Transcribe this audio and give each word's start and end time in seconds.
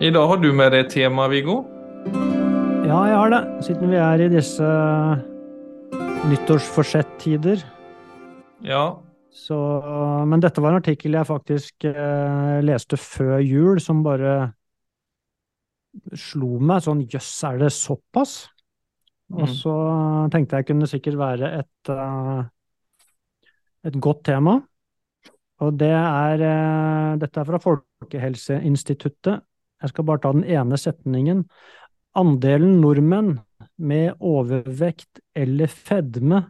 I 0.00 0.08
dag 0.14 0.26
har 0.30 0.40
du 0.40 0.48
med 0.56 0.72
deg 0.72 0.86
et 0.86 0.92
tema, 0.94 1.26
Viggo. 1.28 1.58
Ja, 2.88 3.00
jeg 3.06 3.16
har 3.20 3.32
det. 3.34 3.40
Siden 3.66 3.90
vi 3.92 3.98
er 4.00 4.22
i 4.24 4.28
disse 4.32 4.68
nyttårsforsett-tider. 6.30 7.62
Ja. 8.64 8.84
Så, 9.30 9.56
men 10.26 10.40
dette 10.42 10.62
var 10.64 10.72
en 10.74 10.80
artikkel 10.80 11.14
jeg 11.18 11.28
faktisk 11.28 11.86
eh, 11.86 12.56
leste 12.66 12.98
før 12.98 13.36
jul, 13.44 13.78
som 13.82 14.00
bare 14.06 14.32
slo 16.18 16.56
meg 16.62 16.82
sånn 16.86 17.04
jøss, 17.10 17.30
er 17.50 17.60
det 17.64 17.72
såpass? 17.76 18.40
Og 19.30 19.44
Mm. 19.46 19.52
så 19.54 19.74
tenkte 20.32 20.56
jeg 20.58 20.66
kunne 20.66 20.88
sikkert 20.90 21.16
være 21.20 21.52
et, 21.60 21.90
eh, 21.92 22.40
et 23.86 24.00
godt 24.02 24.24
tema. 24.26 24.56
Og 25.60 25.76
det 25.78 25.92
er 25.92 26.40
eh, 26.42 27.16
Dette 27.20 27.38
er 27.40 27.44
fra 27.46 27.60
Folkehelseinstituttet. 27.62 29.44
Jeg 29.80 29.92
skal 29.92 30.06
bare 30.08 30.22
ta 30.22 30.32
den 30.36 30.44
ene 30.44 30.78
setningen. 30.80 31.44
Andelen 32.18 32.80
nordmenn 32.82 33.36
med 33.80 34.16
overvekt 34.20 35.22
eller 35.36 35.70
fedme 35.70 36.44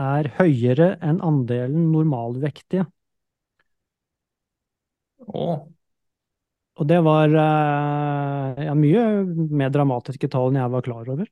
er 0.00 0.28
høyere 0.38 0.94
enn 1.02 1.20
andelen 1.22 1.90
normalvektige. 1.94 2.86
Åh. 5.24 5.64
Og 6.74 6.88
det 6.90 6.98
var 7.06 7.30
eh, 7.30 8.64
ja, 8.66 8.74
mye 8.74 9.02
mer 9.54 9.70
dramatiske 9.74 10.30
tall 10.30 10.50
enn 10.50 10.58
jeg 10.58 10.72
var 10.74 10.86
klar 10.86 11.10
over. 11.14 11.28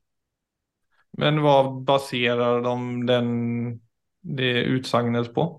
Men 1.19 1.41
hva 1.43 1.57
baserer 1.85 2.63
de 2.65 2.77
den, 3.09 3.27
det 4.23 4.53
utsagnet 4.71 5.29
på? 5.35 5.49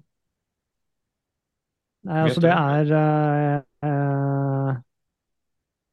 Nei, 2.05 2.25
altså 2.27 2.43
det 2.45 2.53
er 2.53 2.91
eh, 2.99 3.55
eh, 3.87 4.14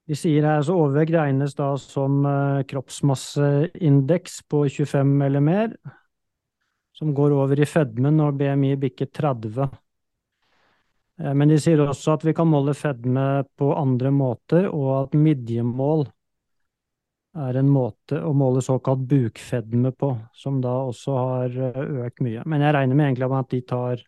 De 0.10 0.18
sier 0.18 0.46
her 0.46 0.64
så 0.66 0.76
overvekt 0.76 1.14
regnes 1.16 1.54
da 1.56 1.72
som 1.80 2.24
eh, 2.26 2.64
kroppsmasseindeks 2.68 4.42
på 4.50 4.66
25 4.70 5.14
eller 5.28 5.44
mer, 5.46 5.76
som 6.98 7.14
går 7.16 7.36
over 7.38 7.62
i 7.62 7.68
fedme 7.70 8.12
når 8.14 8.36
BMI 8.40 8.74
bikker 8.82 9.12
30. 9.14 9.70
Eh, 11.22 11.34
Men 11.34 11.54
de 11.54 11.60
sier 11.62 11.84
også 11.86 12.18
at 12.18 12.26
vi 12.28 12.34
kan 12.38 12.50
måle 12.50 12.76
fedme 12.78 13.46
på 13.58 13.72
andre 13.78 14.12
måter, 14.12 14.68
og 14.72 14.90
at 15.04 15.18
midjemål 15.18 16.08
er 17.42 17.62
en 17.62 17.70
måte 17.72 18.20
å 18.28 18.34
måle 18.36 18.60
såkalt 18.64 19.06
bukfedme 19.08 19.94
på, 19.96 20.12
som 20.36 20.60
da 20.64 20.74
også 20.90 21.18
har 21.20 21.60
eh, 21.70 21.84
økt 22.08 22.26
mye. 22.26 22.44
Men 22.46 22.66
jeg 22.66 22.76
regner 22.76 22.98
med 22.98 23.12
egentlig 23.12 23.32
at 23.38 23.54
de 23.54 23.62
tar 23.70 24.04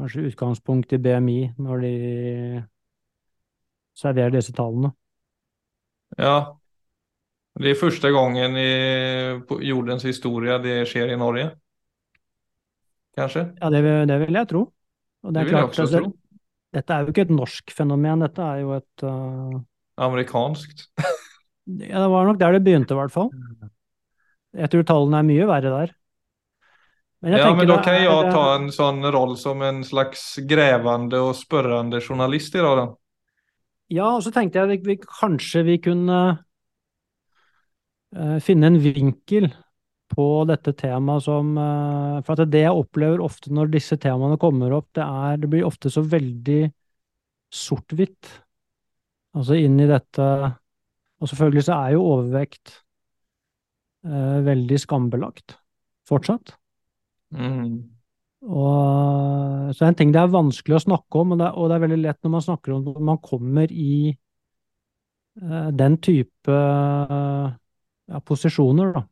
kanskje 0.00 0.26
utgangspunkt 0.30 0.96
i 0.96 0.98
BMI 1.02 1.40
når 1.60 1.84
de 1.84 1.94
serverer 4.00 4.34
disse 4.34 4.54
tallene. 4.56 4.92
Ja. 6.18 6.36
Det 7.60 7.72
er 7.72 7.78
første 7.78 8.10
gangen 8.14 8.56
i 8.56 8.70
på 9.46 9.58
jordens 9.66 10.06
historie 10.06 10.56
det 10.62 10.84
skjer 10.88 11.12
i 11.12 11.18
Norge. 11.20 11.50
Kanskje? 13.18 13.50
Ja, 13.58 13.70
det 13.74 13.82
vil, 13.84 14.06
det 14.08 14.18
vil 14.22 14.38
jeg 14.38 14.48
tro. 14.48 14.62
Og 15.20 15.34
Det 15.34 15.42
er 15.42 15.48
jeg 15.48 15.54
klart, 15.56 15.72
også 15.74 15.86
altså, 15.86 16.02
tro. 16.04 16.12
Dette 16.70 16.94
er 16.94 17.02
jo 17.02 17.12
ikke 17.12 17.26
et 17.26 17.34
norsk 17.34 17.72
fenomen, 17.74 18.22
dette 18.22 18.46
er 18.46 18.60
jo 18.62 18.76
et 18.76 19.04
uh, 19.04 19.58
Amerikanskt. 20.00 20.86
Ja, 21.66 22.00
det 22.00 22.10
var 22.10 22.26
nok 22.26 22.38
der 22.40 22.56
det 22.56 22.64
begynte, 22.66 22.94
i 22.94 22.98
hvert 22.98 23.12
fall. 23.14 23.28
Jeg 24.56 24.70
tror 24.72 24.86
tallene 24.86 25.20
er 25.20 25.26
mye 25.28 25.48
verre 25.50 25.70
der. 25.74 25.92
Men 27.20 27.34
jeg 27.34 27.42
Ja, 27.42 27.50
men 27.54 27.68
da 27.68 27.76
kan 27.84 27.98
jeg 28.00 28.32
ta 28.32 28.44
en 28.56 28.70
sånn 28.72 29.04
rolle 29.12 29.36
som 29.38 29.60
en 29.62 29.82
slags 29.84 30.24
grevende 30.48 31.20
og 31.20 31.36
spørrende 31.36 32.00
journalist 32.00 32.56
i 32.56 32.64
dag, 32.64 32.80
da. 32.80 32.86
Ja, 33.90 34.06
og 34.14 34.22
så 34.22 34.30
tenkte 34.34 34.60
jeg 34.60 34.78
at 34.78 34.86
vi, 34.86 34.96
kanskje 35.02 35.64
vi 35.66 35.76
kunne 35.82 36.18
uh, 38.14 38.38
finne 38.42 38.70
en 38.70 38.78
vinkel 38.82 39.48
på 40.10 40.26
dette 40.50 40.74
temaet 40.78 41.24
som 41.26 41.56
uh, 41.58 42.20
For 42.26 42.44
det 42.46 42.64
jeg 42.64 42.76
opplever 42.76 43.22
ofte 43.22 43.52
når 43.54 43.72
disse 43.74 43.98
temaene 44.02 44.38
kommer 44.42 44.76
opp, 44.78 44.88
det 44.98 45.06
er 45.06 45.42
Det 45.42 45.50
blir 45.50 45.66
ofte 45.66 45.90
så 45.90 46.04
veldig 46.06 46.62
sort-hvitt. 47.50 48.30
Altså 49.34 49.58
inn 49.58 49.78
i 49.82 49.90
dette 49.90 50.26
Og 51.18 51.30
selvfølgelig 51.30 51.66
så 51.66 51.78
er 51.80 51.96
jo 51.96 52.06
overvekt 52.14 52.76
uh, 54.06 54.38
veldig 54.46 54.78
skambelagt 54.86 55.58
fortsatt. 56.06 56.54
Mm. 57.34 57.99
Og, 58.40 59.74
så 59.74 59.76
det 59.76 59.84
er 59.84 59.90
en 59.90 59.98
ting 59.98 60.12
det 60.14 60.20
er 60.22 60.32
vanskelig 60.32 60.78
å 60.78 60.84
snakke 60.86 61.20
om, 61.20 61.34
og 61.34 61.40
det 61.40 61.46
er, 61.46 61.56
og 61.60 61.68
det 61.68 61.76
er 61.76 61.84
veldig 61.84 62.00
lett 62.00 62.20
når 62.24 62.32
man 62.32 62.44
snakker 62.46 62.74
om 62.74 62.86
når 62.86 63.02
man 63.10 63.20
kommer 63.20 63.72
i 63.72 63.92
eh, 65.42 65.68
den 65.76 65.98
type 66.00 66.54
eh, 66.54 67.50
ja, 68.10 68.20
posisjoner, 68.24 68.94
da. 68.96 69.04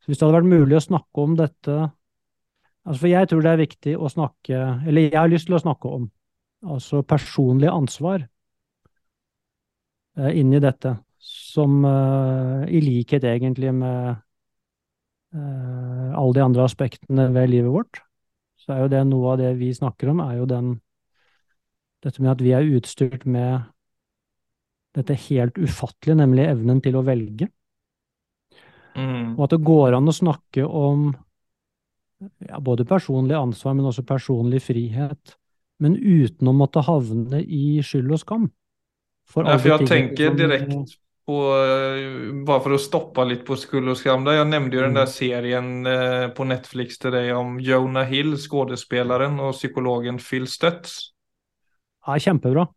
Så 0.00 0.10
hvis 0.10 0.20
det 0.20 0.26
hadde 0.26 0.38
vært 0.38 0.54
mulig 0.54 0.78
å 0.78 0.84
snakke 0.86 1.22
om 1.22 1.36
dette 1.38 1.76
altså 2.86 3.00
For 3.00 3.10
jeg 3.10 3.28
tror 3.30 3.42
det 3.42 3.50
er 3.50 3.58
viktig 3.58 3.94
å 3.98 4.08
snakke 4.12 4.58
Eller 4.86 5.08
jeg 5.08 5.18
har 5.18 5.30
lyst 5.32 5.48
til 5.48 5.56
å 5.56 5.62
snakke 5.64 5.90
om 5.90 6.04
altså 6.66 7.02
personlig 7.06 7.68
ansvar 7.70 8.22
eh, 10.18 10.32
inni 10.40 10.60
dette, 10.62 10.96
som 11.20 11.84
eh, 11.84 12.64
i 12.74 12.80
likhet 12.82 13.26
egentlig 13.28 13.74
med 13.76 14.16
eh, 15.36 16.10
alle 16.16 16.32
de 16.38 16.44
andre 16.46 16.64
aspektene 16.64 17.28
ved 17.34 17.52
livet 17.52 17.74
vårt, 17.74 18.00
så 18.66 18.74
er 18.74 18.82
jo 18.82 18.90
det 18.90 19.04
noe 19.06 19.32
av 19.32 19.38
det 19.40 19.52
vi 19.60 19.70
snakker 19.74 20.10
om, 20.10 20.20
er 20.24 20.40
jo 20.40 20.48
den 20.50 20.74
dette 22.04 22.22
med 22.22 22.34
at 22.34 22.42
vi 22.44 22.52
er 22.54 22.66
utstyrt 22.76 23.24
med 23.26 23.64
dette 24.96 25.16
helt 25.26 25.58
ufattelige, 25.60 26.18
nemlig 26.18 26.46
evnen 26.48 26.80
til 26.84 26.98
å 26.98 27.04
velge. 27.06 27.48
Mm. 28.96 29.34
Og 29.36 29.42
at 29.46 29.54
det 29.56 29.64
går 29.66 29.96
an 29.96 30.08
å 30.08 30.14
snakke 30.14 30.64
om 30.64 31.08
ja, 32.46 32.60
både 32.64 32.86
personlig 32.88 33.36
ansvar, 33.36 33.74
men 33.76 33.88
også 33.90 34.06
personlig 34.08 34.62
frihet, 34.64 35.36
men 35.84 35.98
uten 36.00 36.48
å 36.48 36.54
måtte 36.56 36.84
havne 36.86 37.42
i 37.42 37.82
skyld 37.84 38.14
og 38.16 38.22
skam. 38.22 38.46
For 39.26 39.44
Ja, 39.44 39.58
for 39.58 39.74
jeg 39.74 39.88
tenker 39.90 40.30
som- 40.30 40.38
direkt 40.38 40.96
på, 41.26 41.36
eh, 41.58 42.44
bare 42.46 42.62
for 42.62 42.76
å 42.76 42.80
stoppe 42.80 43.24
litt 43.26 43.44
på 43.46 43.56
skuld 43.58 43.88
og 43.88 43.98
skam. 43.98 44.24
Jeg 44.30 44.46
nevnte 44.48 44.78
jo 44.78 44.82
den 44.86 44.94
Mm. 44.94 45.00
der 45.00 45.06
serien 45.06 45.86
eh, 45.86 46.28
på 46.30 46.46
Netflix 46.46 46.98
til 46.98 47.10
deg 47.12 47.34
om 47.36 47.58
Jonah 47.60 48.06
Hill, 48.06 48.36
skådespeleren, 48.36 49.40
og 49.40 49.54
psykologen 49.54 50.18
Phil 50.18 50.46
Stutz. 50.46 51.12
Ja, 52.06 52.14
kjempebra. 52.18 52.68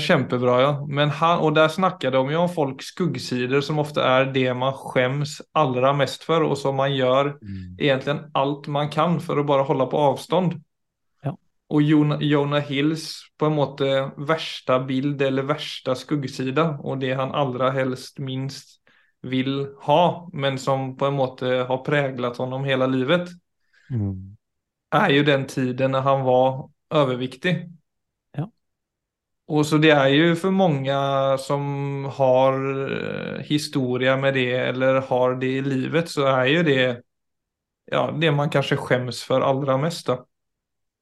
Kjempebra, 0.00 0.60
ja. 0.62 0.70
Men 0.88 1.10
han, 1.10 1.42
og 1.44 1.54
der 1.54 1.68
snakker 1.68 2.10
de 2.10 2.22
jo 2.32 2.40
om 2.40 2.48
folks 2.48 2.86
skuggsider, 2.94 3.60
som 3.62 3.78
ofte 3.82 4.00
er 4.00 4.30
det 4.32 4.48
man 4.56 4.72
skjems 4.72 5.42
aller 5.54 5.92
mest 5.98 6.24
for, 6.24 6.42
og 6.46 6.56
som 6.56 6.78
man 6.80 6.90
gjør 6.94 7.34
egentlig 7.78 8.16
alt 8.34 8.66
man 8.68 8.88
kan 8.88 9.18
for 9.20 9.36
å 9.36 9.44
bare 9.46 9.66
holde 9.68 9.86
på 9.90 10.00
avstand. 10.12 10.56
Og 11.68 11.82
Jonah, 11.82 12.62
Hills 12.64 13.10
på 13.38 13.46
en 13.46 13.56
måte 13.58 13.88
verste 14.16 14.78
bild 14.88 15.20
eller 15.22 15.44
verste 15.50 15.92
skuggside, 15.98 16.64
og 16.80 17.02
det 17.02 17.12
han 17.18 17.34
aller 17.36 17.74
helst 17.76 18.22
minst 18.24 18.78
vil 19.20 19.74
ha, 19.84 20.28
men 20.32 20.56
som 20.58 20.94
på 20.96 21.10
en 21.10 21.18
måte 21.18 21.50
har 21.68 21.82
preget 21.84 22.40
honom 22.40 22.64
hele 22.64 22.88
livet, 22.88 23.34
Mm. 23.90 24.36
er 24.92 25.12
jo 25.12 25.22
den 25.24 25.46
tiden 25.48 25.90
når 25.90 26.00
han 26.00 26.24
var 26.24 26.68
overviktig. 26.90 27.68
Ja. 28.36 28.48
Og 29.48 29.64
så 29.66 29.78
det 29.80 29.90
er 29.94 30.08
jo 30.12 30.34
for 30.36 30.52
mange 30.52 30.92
som 31.40 32.04
har 32.18 32.58
historie 33.48 34.16
med 34.20 34.36
det 34.36 34.50
eller 34.52 35.00
har 35.08 35.38
det 35.40 35.52
i 35.58 35.60
livet 35.64 36.10
så 36.12 36.26
er 36.34 36.44
jo 36.52 36.62
det 36.66 36.80
ja, 37.92 38.10
det 38.12 38.32
man 38.36 38.50
kanskje 38.52 38.76
skjems 38.76 39.22
for 39.24 39.40
allra 39.40 39.76
mest. 39.80 40.06
Då. 40.06 40.18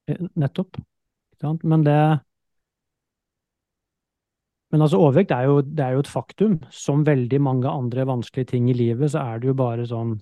Eh, 0.09 0.21
Nettopp. 0.39 0.78
Ikke 0.78 1.47
sant? 1.48 1.65
Men 1.65 1.84
det 1.86 1.98
Men 4.75 4.83
altså, 4.83 4.98
overvekt 4.98 5.30
er 5.30 5.45
jo, 5.47 5.60
det 5.63 5.80
er 5.84 5.92
jo 5.95 6.01
et 6.03 6.09
faktum. 6.10 6.57
Som 6.75 7.04
veldig 7.07 7.39
mange 7.41 7.71
andre 7.71 8.04
vanskelige 8.09 8.51
ting 8.51 8.66
i 8.69 8.75
livet, 8.75 9.13
så 9.13 9.22
er 9.22 9.39
det 9.39 9.53
jo 9.53 9.54
bare 9.54 9.86
sånn 9.86 10.16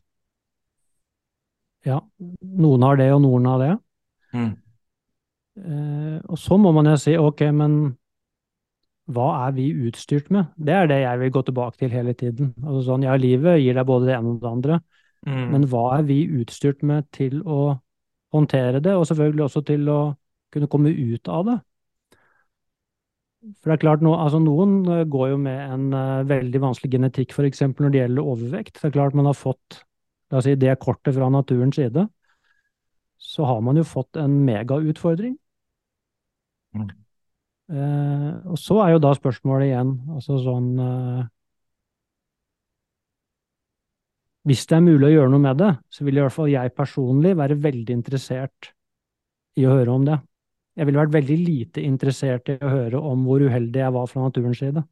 Ja, 1.84 1.98
noen 2.40 2.82
har 2.86 2.96
det, 2.96 3.10
og 3.12 3.20
noen 3.24 3.44
har 3.48 3.58
det. 3.60 3.72
Eh, 5.60 6.20
og 6.28 6.38
så 6.40 6.56
må 6.58 6.72
man 6.72 6.86
jo 6.88 6.96
si, 6.96 7.12
ok, 7.20 7.42
men 7.52 7.74
hva 9.12 9.26
er 9.46 9.52
vi 9.52 9.66
utstyrt 9.88 10.30
med? 10.32 10.48
Det 10.56 10.72
er 10.72 10.86
det 10.88 11.00
jeg 11.02 11.20
vil 11.20 11.30
gå 11.34 11.42
tilbake 11.44 11.76
til 11.82 11.92
hele 11.92 12.14
tiden. 12.16 12.54
Altså 12.64 12.86
sånn, 12.86 13.04
ja, 13.04 13.16
livet 13.20 13.60
gir 13.60 13.76
deg 13.76 13.84
både 13.86 14.08
det 14.08 14.16
ene 14.16 14.32
og 14.32 14.40
det 14.40 14.50
andre, 14.50 14.80
Mm. 15.26 15.50
men 15.52 15.62
hva 15.72 15.98
er 15.98 16.02
vi 16.04 16.26
utstyrt 16.28 16.82
med 16.82 17.06
til 17.10 17.42
å 17.48 17.80
håndtere 18.34 18.82
det, 18.82 18.96
og 18.98 19.06
selvfølgelig 19.08 19.46
også 19.46 19.62
til 19.66 19.88
å 19.92 20.00
kunne 20.54 20.70
komme 20.70 20.92
ut 20.92 21.30
av 21.32 21.46
det? 21.48 21.56
For 23.60 23.70
det 23.70 23.74
er 23.74 23.82
klart, 23.82 24.04
no, 24.04 24.14
altså 24.16 24.40
noen 24.40 24.78
eh, 24.88 25.02
går 25.10 25.34
jo 25.34 25.40
med 25.40 25.58
en 25.74 25.88
uh, 25.92 26.24
veldig 26.28 26.62
vanskelig 26.62 26.94
genetikk, 26.94 27.34
f.eks. 27.34 27.60
når 27.76 27.92
det 27.92 28.00
gjelder 28.00 28.30
overvekt. 28.32 28.78
Det 28.78 28.88
er 28.88 28.94
klart 28.94 29.16
man 29.18 29.28
har 29.28 29.36
fått 29.36 29.82
la 30.32 30.40
oss 30.40 30.48
si, 30.48 30.56
det 30.58 30.78
kortet 30.82 31.14
fra 31.16 31.28
naturens 31.30 31.76
side. 31.78 32.06
Så 33.20 33.44
har 33.46 33.60
man 33.64 33.76
jo 33.78 33.84
fått 33.86 34.16
en 34.20 34.40
megautfordring. 34.46 35.36
Mm. 36.74 36.88
Uh, 37.72 38.32
og 38.52 38.58
så 38.60 38.80
er 38.84 38.94
jo 38.94 39.04
da 39.04 39.14
spørsmålet 39.16 39.70
igjen, 39.70 39.94
altså 40.12 40.36
sånn 40.42 40.66
eh, 40.84 41.20
Hvis 44.44 44.66
det 44.68 44.76
er 44.76 44.84
mulig 44.84 45.08
å 45.08 45.12
gjøre 45.14 45.32
noe 45.32 45.40
med 45.40 45.60
det, 45.60 45.70
så 45.88 46.04
vil 46.04 46.18
i 46.18 46.22
hvert 46.24 46.34
fall 46.34 46.50
jeg 46.52 46.74
personlig 46.76 47.32
være 47.38 47.56
veldig 47.64 47.94
interessert 47.96 48.72
i 49.56 49.64
å 49.64 49.72
høre 49.72 49.94
om 49.94 50.04
det. 50.04 50.18
Jeg 50.74 50.88
ville 50.88 51.00
vært 51.00 51.14
veldig 51.14 51.36
lite 51.38 51.84
interessert 51.86 52.50
i 52.50 52.58
å 52.58 52.72
høre 52.72 53.00
om 53.00 53.22
hvor 53.24 53.44
uheldig 53.46 53.80
jeg 53.80 53.94
var 53.94 54.10
fra 54.10 54.24
naturens 54.26 54.60
side. 54.60 54.82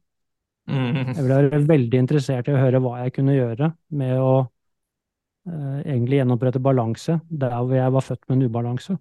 Mm. 0.71 0.95
Jeg 1.11 1.19
ville 1.19 1.37
være 1.41 1.61
veldig 1.67 1.99
interessert 1.99 2.47
i 2.47 2.53
å 2.55 2.61
høre 2.61 2.79
hva 2.81 3.01
jeg 3.03 3.13
kunne 3.17 3.35
gjøre 3.35 3.69
med 3.99 4.13
å 4.23 4.33
eh, 4.39 5.79
egentlig 5.83 6.21
gjenopprette 6.21 6.61
balanse 6.63 7.17
der 7.27 7.57
hvor 7.59 7.75
jeg 7.75 7.95
var 7.97 8.05
født 8.07 8.23
med 8.29 8.37
en 8.37 8.47
ubalanse. 8.47 8.95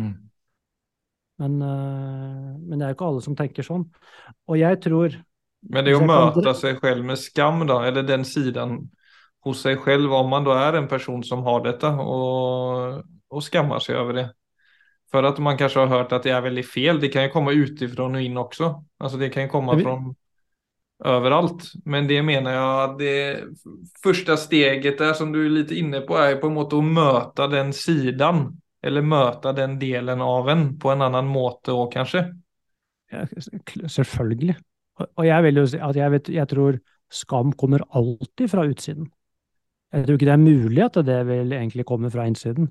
Mm. 0.00 0.14
Men, 1.42 1.58
eh, 1.68 2.48
men 2.64 2.78
det 2.78 2.86
er 2.86 2.94
jo 2.94 2.96
ikke 2.96 3.10
alle 3.12 3.26
som 3.28 3.36
tenker 3.36 3.66
sånn. 3.66 3.84
Og 4.48 4.58
jeg 4.60 4.80
tror 4.88 5.20
Men 5.68 5.86
det 5.86 5.94
å 5.98 6.02
møte 6.08 6.56
seg 6.58 6.80
dra- 6.80 6.96
med 7.12 7.20
skam 7.20 7.66
da, 7.68 7.82
eller 7.90 8.08
den 8.08 8.24
sidan 8.26 8.80
hos 9.46 9.64
seg 9.64 9.82
selv, 9.84 10.12
om 10.14 10.30
man 10.30 10.46
da 10.46 10.56
er 10.68 10.78
en 10.78 10.88
person 10.90 11.22
som 11.26 11.42
har 11.46 11.64
dette, 11.64 11.88
og, 11.88 13.02
og 13.32 13.44
skammer 13.44 13.82
seg 13.82 13.98
over 13.98 14.18
det. 14.20 14.28
For 15.12 15.28
at 15.28 15.38
man 15.44 15.58
kanskje 15.60 15.84
har 15.84 15.92
hørt 15.92 16.12
at 16.16 16.24
det 16.24 16.32
er 16.32 16.44
veldig 16.44 16.64
fel. 16.64 17.00
Det 17.00 17.10
kan 17.12 17.26
jo 17.26 17.34
komme 17.34 17.52
utifrån 17.52 18.16
og 18.16 18.24
inn 18.24 18.38
også. 18.40 18.70
Altså 19.02 19.20
det 19.20 19.28
kan 19.34 19.44
jo 19.44 19.52
komme 19.52 19.76
fra 19.82 19.96
overalt. 21.12 21.66
Men 21.84 22.08
det 22.08 22.22
mener 22.24 22.54
jeg 22.54 22.70
at 22.86 22.94
det 22.96 23.18
første 24.02 24.38
steget 24.40 24.98
der, 25.02 25.12
som 25.18 25.34
du 25.34 25.42
er 25.42 25.52
litt 25.52 25.74
inne 25.76 26.00
på 26.06 26.16
er 26.16 26.38
på 26.40 26.48
en 26.48 26.56
måte 26.56 26.78
å 26.78 26.86
møte 26.86 27.50
den 27.52 27.74
sidan. 27.76 28.46
Eller 28.82 29.04
møte 29.06 29.52
den 29.54 29.76
delen 29.78 30.24
av 30.24 30.48
en 30.50 30.64
på 30.80 30.90
en 30.90 31.04
annen 31.06 31.28
måte 31.30 31.74
òg, 31.76 31.92
kanskje. 31.92 32.24
Ja, 33.12 33.26
Selvfølgelig. 33.86 34.56
Og 35.02 35.26
jeg 35.26 35.44
vil 35.44 35.60
jo 35.60 35.66
si 35.68 35.78
at 35.82 35.98
jeg, 35.98 36.12
vet, 36.14 36.30
jeg 36.32 36.48
tror 36.50 36.78
skam 37.12 37.52
kommer 37.58 37.84
alltid 37.92 38.50
fra 38.50 38.64
utsiden. 38.68 39.10
Jeg 39.92 40.06
tror 40.06 40.16
ikke 40.16 40.28
det 40.30 40.32
er 40.34 40.40
mulig 40.40 40.84
at 40.84 40.94
det 41.04 41.18
vil 41.28 41.52
egentlig 41.52 41.84
komme 41.88 42.10
fra 42.10 42.24
innsiden. 42.28 42.70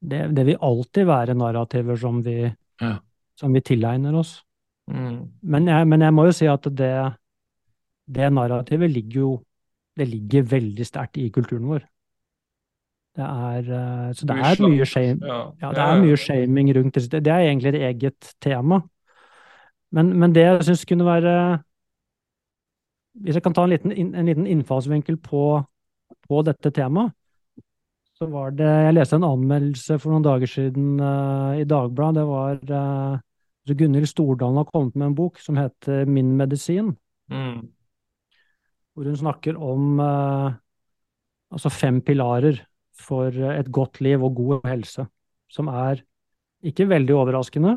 Det, 0.00 0.24
det 0.34 0.46
vil 0.48 0.58
alltid 0.62 1.06
være 1.06 1.34
narrativer 1.38 1.96
som 2.00 2.24
vi, 2.24 2.50
Ja. 2.80 2.96
som 3.38 3.52
vi 3.54 3.60
tilegner 3.60 4.16
oss. 4.18 4.40
Mm. 4.88 5.28
Men 5.42 5.68
jeg, 5.68 5.86
men 5.86 6.00
jeg 6.02 6.14
må 6.14 6.24
jo 6.26 6.32
si 6.34 6.46
at 6.50 6.64
det, 6.64 6.94
det 8.10 8.32
narrativet 8.32 8.90
ligger 8.90 9.20
jo 9.20 9.30
det 9.98 10.08
ligger 10.08 10.42
veldig 10.48 10.86
sterkt 10.86 11.18
i 11.20 11.28
kulturen 11.34 11.66
vår. 11.68 11.82
Det 13.18 13.26
er, 13.26 13.58
eh, 13.74 14.12
så 14.14 14.26
det 14.26 14.36
er 14.38 14.60
mye 14.62 14.86
shame, 14.86 15.18
Ja. 15.26 15.40
ja, 15.60 15.72
det 15.74 15.82
er 15.82 16.02
mye 16.02 16.16
shaming 16.16 16.70
rundt 16.76 16.94
det. 16.94 17.24
Det 17.24 17.32
er 17.32 17.48
egentlig 17.48 17.74
et 17.74 17.82
eget 17.82 18.34
tema. 18.40 18.80
Men, 19.92 20.12
men 20.18 20.32
det 20.32 20.42
jeg 20.44 20.64
syns 20.64 20.84
kunne 20.86 21.04
være 21.04 21.62
Hvis 23.20 23.34
jeg 23.34 23.42
kan 23.42 23.52
ta 23.52 23.64
en 23.64 23.70
liten, 23.70 23.92
en 24.14 24.26
liten 24.26 24.46
innfallsvinkel 24.46 25.16
på, 25.16 25.64
på 26.30 26.44
dette 26.46 26.70
temaet, 26.74 27.12
så 28.20 28.28
var 28.30 28.52
det 28.52 28.68
Jeg 28.68 28.94
leste 28.94 29.16
en 29.16 29.26
anmeldelse 29.26 29.96
for 29.98 30.12
noen 30.12 30.24
dager 30.26 30.50
siden 30.50 31.00
uh, 31.00 31.56
i 31.56 31.64
Dagbladet. 31.64 32.20
Det 32.20 32.26
var 32.28 32.58
uh, 32.76 33.74
Gunhild 33.80 34.10
Stordalen 34.10 34.60
har 34.60 34.68
kommet 34.68 34.96
med 34.98 35.08
en 35.08 35.16
bok 35.16 35.40
som 35.40 35.58
heter 35.60 36.06
Min 36.08 36.36
medisin, 36.38 36.96
Mm. 37.30 37.68
hvor 38.90 39.06
hun 39.06 39.16
snakker 39.16 39.54
om 39.54 40.00
uh, 40.02 40.50
altså 41.54 41.70
fem 41.70 42.00
pilarer 42.02 42.58
for 42.98 43.30
et 43.30 43.70
godt 43.70 44.00
liv 44.02 44.24
og 44.26 44.34
god 44.34 44.66
helse, 44.66 45.04
som 45.48 45.70
er 45.70 46.02
ikke 46.66 46.88
veldig 46.90 47.14
overraskende 47.14 47.76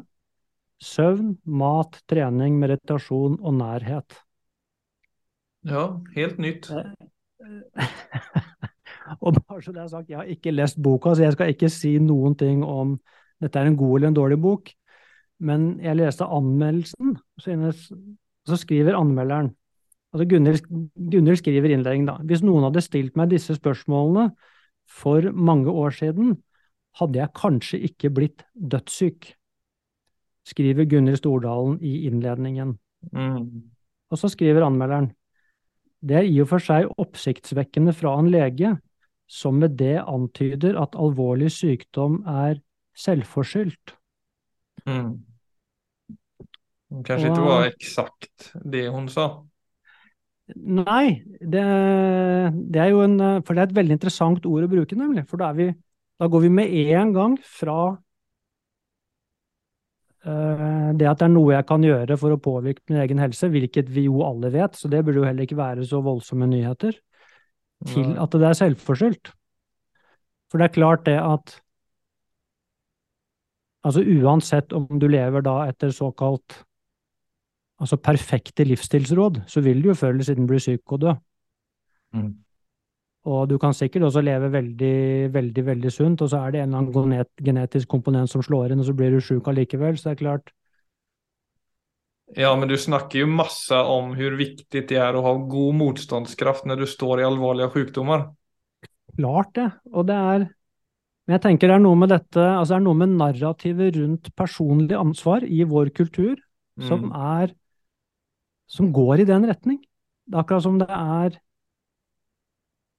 søvn, 0.83 1.37
mat, 1.45 1.99
trening, 2.09 2.57
meditasjon 2.61 3.39
og 3.39 3.55
nærhet. 3.59 4.19
Ja, 5.63 5.85
helt 6.15 6.39
nytt. 6.43 6.69
Og 9.23 9.35
bare 9.35 9.59
så 9.61 9.73
det 9.75 9.81
er 9.83 9.89
sagt, 9.91 10.09
jeg 10.09 10.19
har 10.19 10.29
ikke 10.31 10.53
lest 10.53 10.79
boka, 10.83 11.13
så 11.13 11.25
jeg 11.25 11.35
skal 11.35 11.51
ikke 11.51 11.69
si 11.71 11.97
noen 11.99 12.37
ting 12.39 12.63
om 12.63 12.95
dette 13.43 13.59
er 13.59 13.67
en 13.67 13.77
god 13.79 13.97
eller 13.97 14.11
en 14.11 14.17
dårlig 14.17 14.39
bok. 14.41 14.71
Men 15.43 15.73
jeg 15.83 15.99
leste 15.99 16.27
anmeldelsen, 16.27 17.17
så, 17.43 18.57
skriver 18.59 18.95
anmelderen 18.95 19.51
altså 20.13 20.27
Gunhild 20.29 20.65
Gunhild 20.93 21.39
skriver 21.39 21.73
innledningen 21.73 22.09
da 22.09 22.17
hvis 22.27 22.43
noen 22.45 22.67
hadde 22.67 22.83
stilt 22.85 23.15
meg 23.17 23.31
disse 23.31 23.55
spørsmålene 23.57 24.27
for 24.89 25.25
mange 25.31 25.71
år 25.71 25.95
siden, 25.95 26.35
hadde 26.99 27.21
jeg 27.21 27.33
kanskje 27.39 27.79
ikke 27.87 28.11
blitt 28.13 28.43
dødssyk, 28.53 29.29
skriver 30.45 30.85
Gunhild 30.91 31.17
Stordalen 31.21 31.79
i 31.81 32.03
innledningen. 32.09 32.75
Mm. 33.15 33.71
Og 34.11 34.19
så 34.19 34.29
skriver 34.29 34.67
anmelderen 34.67 35.09
det 36.03 36.19
er 36.19 36.27
i 36.27 36.39
og 36.43 36.49
for 36.51 36.63
seg 36.63 36.89
oppsiktsvekkende 36.99 37.93
fra 37.95 38.17
en 38.19 38.29
lege 38.31 38.75
som 39.29 39.55
med 39.61 39.77
det 39.79 39.97
antyder 40.03 40.75
at 40.81 40.97
alvorlig 40.99 41.49
sykdom 41.55 42.19
er 42.27 42.59
selvforskyldt. 42.99 43.95
Mm. 44.85 45.23
Det 46.93 47.05
kanske 47.07 47.31
inte 47.31 47.45
var 47.47 47.65
eksakt 47.71 48.51
det 48.69 48.83
hun 48.93 49.07
sa. 49.09 49.29
Nei, 50.53 51.23
det, 51.39 51.63
det 52.73 52.81
er 52.83 52.89
jo 52.91 52.99
en 53.05 53.15
For 53.47 53.55
det 53.55 53.61
er 53.61 53.69
et 53.69 53.77
veldig 53.77 53.95
interessant 53.95 54.45
ord 54.45 54.67
å 54.67 54.69
bruke, 54.69 54.97
nemlig. 54.99 55.23
For 55.29 55.39
da, 55.41 55.53
vi, 55.55 55.69
da 56.19 56.27
går 56.29 56.43
vi 56.43 56.51
med 56.51 56.75
en 56.83 57.13
gang 57.15 57.37
fra 57.47 57.95
det 60.23 61.07
at 61.09 61.19
det 61.19 61.25
er 61.25 61.31
noe 61.33 61.51
jeg 61.51 61.65
kan 61.67 61.83
gjøre 61.83 62.15
for 62.19 62.31
å 62.31 62.39
påvirke 62.39 62.83
min 62.87 63.01
egen 63.03 63.19
helse, 63.19 63.49
hvilket 63.51 63.89
vi 63.91 64.05
jo 64.05 64.21
alle 64.23 64.53
vet, 64.53 64.77
så 64.79 64.87
det 64.91 65.01
burde 65.03 65.19
jo 65.19 65.27
heller 65.27 65.43
ikke 65.43 65.59
være 65.59 65.83
så 65.87 65.99
voldsomme 66.03 66.47
nyheter, 66.47 66.95
til 67.91 68.13
at 68.15 68.37
det 68.39 68.47
er 68.47 68.59
selvforskyldt. 68.61 69.33
For 70.47 70.61
det 70.61 70.69
er 70.69 70.75
klart 70.77 71.05
det 71.09 71.19
at 71.19 71.57
Altså 73.83 73.99
uansett 73.99 74.71
om 74.71 74.85
du 74.95 75.09
lever 75.11 75.43
da 75.43 75.65
etter 75.67 75.91
såkalt 75.91 76.55
altså 77.83 77.97
perfekte 77.99 78.63
livsstilsråd, 78.63 79.41
så 79.47 79.59
vil 79.65 79.81
du 79.83 79.89
jo 79.89 79.97
før 79.99 80.13
eller 80.13 80.23
siden 80.23 80.47
bli 80.47 80.59
syk 80.63 80.93
og 80.95 81.01
dø. 81.01 81.13
Mm. 82.15 82.29
Og 83.25 83.47
du 83.49 83.55
kan 83.59 83.73
sikkert 83.75 84.03
også 84.09 84.21
leve 84.23 84.49
veldig, 84.51 84.93
veldig, 85.33 85.63
veldig 85.65 85.91
sunt, 85.95 86.21
og 86.25 86.29
så 86.31 86.41
er 86.43 86.51
det 86.55 86.61
en 86.63 86.73
eller 86.75 87.03
annen 87.07 87.45
genetisk 87.47 87.87
komponent 87.93 88.29
som 88.31 88.43
slår 88.43 88.73
inn, 88.75 88.83
og 88.83 88.89
så 88.89 88.95
blir 88.99 89.15
du 89.15 89.21
sjuk 89.23 89.47
allikevel. 89.47 89.95
Så 89.97 90.09
det 90.09 90.15
er 90.17 90.21
klart, 90.25 90.51
Ja, 92.37 92.49
men 92.57 92.69
du 92.71 92.75
snakker 92.81 93.19
jo 93.21 93.27
masse 93.29 93.77
om 93.93 94.11
hvor 94.17 94.35
viktig 94.39 94.83
det 94.91 94.99
er 95.05 95.15
å 95.19 95.23
ha 95.27 95.33
god 95.55 95.77
motstandskraft 95.81 96.67
når 96.69 96.83
du 96.83 96.87
står 96.95 97.21
i 97.23 97.27
alvorlige 97.29 97.71
sykdommer. 97.77 98.27
klart 99.17 99.53
det. 99.55 99.69
Og 99.93 100.07
det 100.07 100.15
er 100.15 100.49
Men 101.27 101.35
jeg 101.37 101.41
tenker 101.45 101.69
det 101.71 101.75
er 101.77 101.83
noe 101.85 101.95
med 101.95 102.09
dette, 102.11 102.41
altså 102.43 102.73
det 102.73 102.77
er 102.81 102.85
noe 102.87 102.97
med 102.99 103.13
narrativet 103.15 103.95
rundt 103.95 104.29
personlig 104.35 104.97
ansvar 104.99 105.45
i 105.47 105.61
vår 105.63 105.91
kultur 105.95 106.35
som 106.83 107.05
Mm. 107.05 107.13
er 107.15 107.53
Som 108.67 108.91
går 108.93 109.21
i 109.21 109.25
den 109.29 109.45
retning. 109.47 109.79
Det 110.27 110.35
er 110.35 110.41
akkurat 110.43 110.63
som 110.65 110.79
det 110.81 110.89
er 110.89 111.37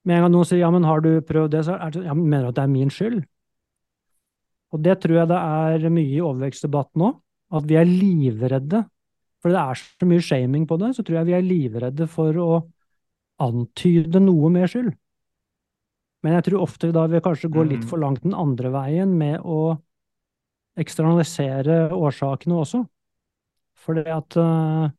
Med 0.05 0.17
en 0.17 0.25
gang 0.25 0.33
noen 0.35 0.45
sier 0.47 0.61
ja, 0.61 0.69
men 0.73 0.85
har 0.85 1.01
du 1.01 1.11
prøvd 1.25 1.53
det, 1.55 1.63
så 1.65 1.77
er 1.81 1.93
det 1.95 2.03
ja, 2.05 2.13
men 2.13 2.27
mener 2.29 2.47
du 2.47 2.53
at 2.53 2.59
det 2.59 2.65
er 2.65 2.73
min 2.73 2.91
skyld? 2.93 3.23
Og 4.75 4.81
det 4.85 4.99
tror 5.01 5.21
jeg 5.21 5.29
det 5.31 5.39
er 5.39 5.89
mye 5.93 6.11
i 6.17 6.21
overvekstdebatten 6.21 7.05
òg. 7.07 7.15
At 7.55 7.65
vi 7.69 7.77
er 7.79 7.87
livredde. 7.87 8.83
For 9.41 9.53
det 9.53 9.61
er 9.61 9.77
så 9.77 10.07
mye 10.09 10.23
shaming 10.25 10.65
på 10.67 10.77
det, 10.81 10.91
så 10.97 11.03
tror 11.05 11.19
jeg 11.19 11.29
vi 11.29 11.35
er 11.37 11.45
livredde 11.45 12.07
for 12.09 12.37
å 12.41 12.51
antyde 13.45 14.21
noe 14.23 14.49
med 14.53 14.69
skyld. 14.71 14.93
Men 16.25 16.37
jeg 16.37 16.47
tror 16.47 16.63
ofte 16.65 16.89
da 16.95 17.05
vi 17.11 17.21
kanskje 17.21 17.51
går 17.53 17.67
litt 17.69 17.83
Mm. 17.85 17.89
for 17.89 18.01
langt 18.01 18.23
den 18.23 18.33
andre 18.33 18.71
veien 18.73 19.11
med 19.17 19.41
å 19.45 19.77
eksternalisere 20.77 21.91
årsakene 21.93 22.57
også. 22.57 22.81
Fordi 23.85 24.05
at 24.09 24.37
eh, 24.37 24.89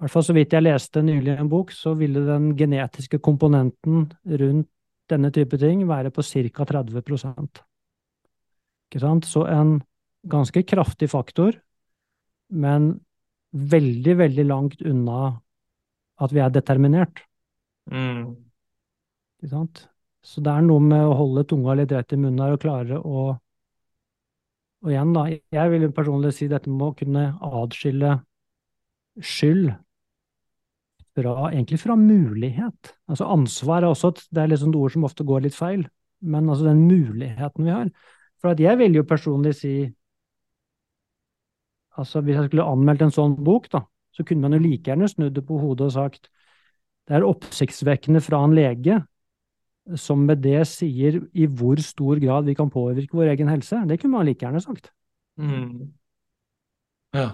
i 0.00 0.06
hvert 0.06 0.14
fall 0.14 0.24
så 0.24 0.32
vidt 0.32 0.54
jeg 0.56 0.64
leste 0.64 1.02
nylig 1.04 1.34
en 1.36 1.48
bok, 1.52 1.74
så 1.76 1.90
ville 1.92 2.22
den 2.24 2.54
genetiske 2.56 3.18
komponenten 3.20 4.06
rundt 4.24 4.68
denne 5.12 5.28
type 5.34 5.58
ting 5.60 5.82
være 5.84 6.08
på 6.08 6.24
ca. 6.24 6.64
30% 6.64 7.60
Ikke 8.88 9.02
sant? 9.02 9.28
Så 9.28 9.42
en 9.44 9.74
ganske 10.24 10.62
kraftig 10.64 11.10
faktor, 11.12 11.58
men 12.48 12.94
veldig, 13.52 14.14
veldig 14.22 14.46
langt 14.48 14.80
unna 14.80 15.34
at 16.20 16.32
vi 16.32 16.40
er 16.40 16.48
determinert. 16.54 17.20
Mm. 17.92 18.40
Ikke 19.36 19.52
sant? 19.52 19.84
Så 20.24 20.40
det 20.40 20.54
er 20.54 20.64
noe 20.64 20.80
med 20.80 21.04
å 21.04 21.12
holde 21.20 21.44
tunga 21.44 21.76
litt 21.76 21.92
rett 21.92 22.16
i 22.16 22.20
munnen 22.20 22.40
her 22.40 22.56
og 22.56 22.64
klare 22.64 23.04
å 23.04 23.36
Og 24.80 24.88
igjen, 24.94 25.12
da, 25.12 25.26
jeg 25.28 25.70
vil 25.74 25.90
personlig 25.92 26.30
si 26.32 26.46
dette 26.48 26.70
med 26.72 26.86
å 26.86 26.94
kunne 26.96 27.24
adskille 27.44 28.14
skyld 29.20 29.74
fra, 31.16 31.34
egentlig 31.50 31.80
fra 31.82 31.96
mulighet. 31.98 32.94
Altså 33.10 33.28
ansvar 33.30 33.82
er 33.82 33.90
også 33.90 34.12
et, 34.14 34.24
det 34.30 34.42
er 34.42 34.52
liksom 34.52 34.72
et 34.72 34.80
ord 34.80 34.94
som 34.94 35.06
ofte 35.08 35.26
går 35.26 35.46
litt 35.46 35.56
feil, 35.56 35.86
men 36.20 36.48
altså 36.48 36.68
den 36.68 36.84
muligheten 36.88 37.66
vi 37.66 37.74
har. 37.74 37.90
For 38.40 38.54
at 38.54 38.60
jeg 38.62 38.78
vil 38.80 39.00
jo 39.00 39.08
personlig 39.08 39.56
si 39.60 39.78
Altså, 41.98 42.20
hvis 42.22 42.36
jeg 42.38 42.46
skulle 42.46 42.64
anmeldt 42.64 43.02
en 43.02 43.10
sånn 43.12 43.32
bok, 43.44 43.66
da, 43.68 43.80
så 44.14 44.22
kunne 44.24 44.46
man 44.46 44.54
jo 44.54 44.60
like 44.62 44.88
gjerne 44.88 45.08
snudd 45.10 45.34
det 45.36 45.42
på 45.44 45.58
hodet 45.60 45.88
og 45.90 45.92
sagt 45.92 46.30
det 47.10 47.16
er 47.18 47.26
oppsiktsvekkende 47.26 48.22
fra 48.22 48.38
en 48.46 48.54
lege 48.54 49.00
som 49.98 50.22
med 50.28 50.38
det 50.44 50.62
sier 50.70 51.18
i 51.34 51.48
hvor 51.50 51.80
stor 51.82 52.20
grad 52.22 52.46
vi 52.46 52.54
kan 52.54 52.70
påvirke 52.70 53.18
vår 53.18 53.32
egen 53.32 53.50
helse. 53.50 53.80
Det 53.90 53.98
kunne 53.98 54.14
man 54.14 54.28
like 54.28 54.44
gjerne 54.44 54.62
sagt. 54.62 54.92
Mm. 55.40 55.90
Ja. 57.16 57.32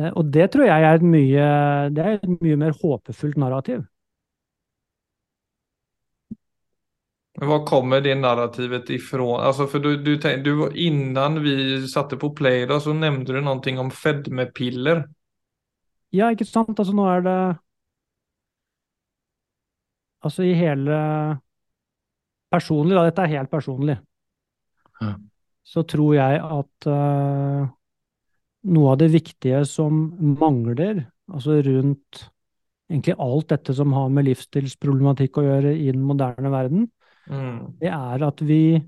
Eh, 0.00 0.12
og 0.12 0.28
det 0.32 0.50
tror 0.52 0.68
jeg 0.68 0.84
er 0.88 0.98
et 1.00 1.06
mye, 1.06 1.48
det 1.92 2.04
er 2.04 2.14
et 2.18 2.36
mye 2.40 2.60
mer 2.60 2.76
håpefullt 2.82 3.40
narrativ. 3.40 3.82
Hva 7.42 7.62
kommer 7.64 8.00
det 8.04 8.14
narrativet 8.14 8.90
ifrån? 8.90 9.40
Alltså 9.40 9.66
för 9.66 9.78
du, 9.78 9.96
du, 9.96 10.16
du, 10.16 10.72
innan 10.74 11.42
vi 11.42 11.88
satte 11.88 12.16
på 12.16 12.30
play 12.30 12.66
då, 12.66 12.80
så 12.80 12.92
nevnte 12.92 13.32
du 13.32 13.40
noe 13.40 13.78
om 13.80 13.90
fedmepiller. 13.90 15.06
Ja, 16.12 16.28
ikke 16.30 16.44
sant. 16.44 16.78
Altså 16.78 16.92
nå 16.94 17.08
er 17.08 17.24
det 17.24 17.38
Altså 20.22 20.44
i 20.46 20.52
hele 20.54 20.96
Personlig, 22.52 22.94
da, 22.94 23.06
dette 23.08 23.22
er 23.24 23.30
helt 23.32 23.48
personlig, 23.50 23.94
ja. 25.00 25.14
så 25.64 25.82
tror 25.88 26.10
jeg 26.18 26.40
at 26.44 26.86
uh, 26.92 27.70
noe 28.62 28.92
av 28.94 29.00
det 29.00 29.10
viktige 29.12 29.64
som 29.68 30.04
mangler, 30.38 31.06
altså 31.32 31.58
rundt 31.66 32.26
egentlig 32.92 33.16
alt 33.24 33.48
dette 33.52 33.74
som 33.76 33.92
har 33.96 34.10
med 34.12 34.28
livsstilsproblematikk 34.28 35.40
å 35.40 35.46
gjøre 35.46 35.74
i 35.74 35.88
den 35.90 36.02
moderne 36.06 36.52
verden, 36.52 36.88
mm. 37.26 37.58
det 37.80 37.92
er 37.92 38.24
at 38.26 38.42
vi, 38.44 38.78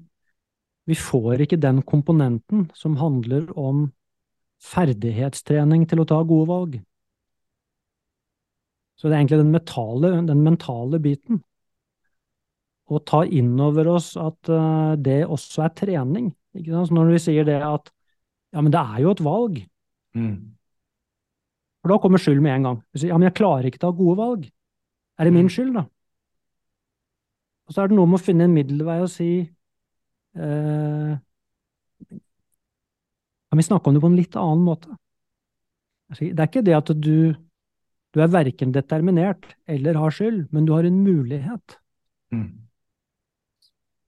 vi 0.86 0.98
får 0.98 1.46
ikke 1.46 1.60
den 1.62 1.82
komponenten 1.86 2.68
som 2.76 2.98
handler 3.00 3.48
om 3.58 3.88
ferdighetstrening 4.64 5.88
til 5.88 6.02
å 6.02 6.08
ta 6.08 6.20
gode 6.24 6.48
valg. 6.50 6.76
Så 8.94 9.08
det 9.08 9.16
er 9.16 9.24
egentlig 9.24 9.42
den, 9.42 9.52
metale, 9.52 10.12
den 10.28 10.44
mentale 10.44 11.00
biten. 11.02 11.42
Å 12.84 13.00
ta 13.00 13.24
inn 13.24 13.56
over 13.64 13.88
oss 13.96 14.12
at 14.20 14.52
uh, 14.52 14.94
det 15.00 15.24
også 15.24 15.64
er 15.66 15.74
trening. 15.76 16.30
Ikke 16.54 16.72
sant? 16.72 16.90
Så 16.90 16.96
når 16.96 17.14
vi 17.16 17.20
sier 17.26 17.48
det 17.48 17.58
at 17.64 17.90
ja, 18.54 18.62
men 18.62 18.72
det 18.72 18.80
er 18.80 19.00
jo 19.02 19.12
et 19.14 19.22
valg. 19.26 19.58
Mm. 20.14 20.36
For 21.82 21.92
da 21.92 21.98
kommer 22.00 22.22
skyld 22.22 22.40
med 22.44 22.54
en 22.54 22.68
gang. 22.68 22.78
Ja, 23.02 23.18
men 23.18 23.26
jeg 23.28 23.36
klarer 23.36 23.68
ikke 23.68 23.82
å 23.82 23.86
ta 23.88 23.92
gode 23.98 24.16
valg. 24.20 24.46
Er 25.18 25.28
det 25.28 25.34
min 25.34 25.48
mm. 25.50 25.52
skyld, 25.52 25.74
da? 25.76 25.84
Og 27.64 27.74
så 27.74 27.82
er 27.82 27.90
det 27.90 27.98
noe 27.98 28.08
med 28.08 28.20
å 28.20 28.24
finne 28.24 28.46
en 28.46 28.54
middelvei 28.54 28.98
og 29.00 29.08
si 29.08 29.28
eh, 29.40 31.12
Kan 33.48 33.60
vi 33.60 33.64
snakke 33.64 33.88
om 33.88 33.96
det 33.96 34.02
på 34.04 34.10
en 34.10 34.18
litt 34.18 34.36
annen 34.36 34.64
måte? 34.66 34.96
Det 36.14 36.34
er 36.36 36.48
ikke 36.50 36.64
det 36.66 36.76
at 36.76 36.92
du 36.92 37.32
du 38.14 38.20
er 38.22 38.30
verken 38.30 38.70
determinert 38.74 39.56
eller 39.66 39.98
har 39.98 40.14
skyld, 40.14 40.46
men 40.54 40.66
du 40.68 40.72
har 40.76 40.86
en 40.86 41.00
mulighet. 41.02 41.78
Mm. 42.30 42.50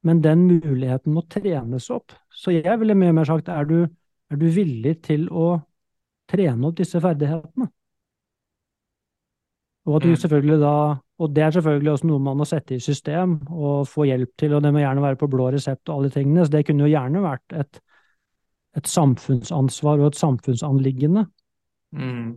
Men 0.07 0.21
den 0.23 0.45
muligheten 0.47 1.17
må 1.17 1.25
trenes 1.27 1.89
opp. 1.91 2.15
Så 2.31 2.55
jeg 2.55 2.79
ville 2.79 2.95
mye 2.95 3.15
mer 3.17 3.27
sagt, 3.27 3.51
er 3.51 3.67
du, 3.67 3.81
er 4.33 4.41
du 4.41 4.47
villig 4.51 4.97
til 5.07 5.29
å 5.31 5.49
trene 6.31 6.69
opp 6.69 6.79
disse 6.81 7.01
ferdighetene? 7.03 7.69
Og 9.87 9.99
at 9.99 10.03
du 10.03 10.11
mm. 10.11 10.19
selvfølgelig 10.19 10.59
da, 10.59 10.77
og 11.23 11.35
det 11.35 11.45
er 11.47 11.55
selvfølgelig 11.55 11.93
også 11.93 12.09
noe 12.11 12.23
man 12.27 12.41
må 12.41 12.47
sette 12.49 12.75
i 12.75 12.83
system 12.83 13.37
og 13.55 13.87
få 13.87 14.09
hjelp 14.09 14.33
til, 14.41 14.57
og 14.57 14.65
det 14.65 14.73
må 14.75 14.83
gjerne 14.83 15.05
være 15.05 15.21
på 15.21 15.29
blå 15.31 15.47
resept 15.55 15.87
og 15.87 16.01
alle 16.01 16.11
tingene, 16.15 16.43
så 16.43 16.57
det 16.57 16.65
kunne 16.67 16.89
jo 16.89 16.91
gjerne 16.91 17.23
vært 17.23 17.55
et, 17.55 17.81
et 18.81 18.91
samfunnsansvar 18.91 20.03
og 20.03 20.11
et 20.11 20.19
samfunnsanliggende. 20.19 21.29
Mm. 21.95 22.33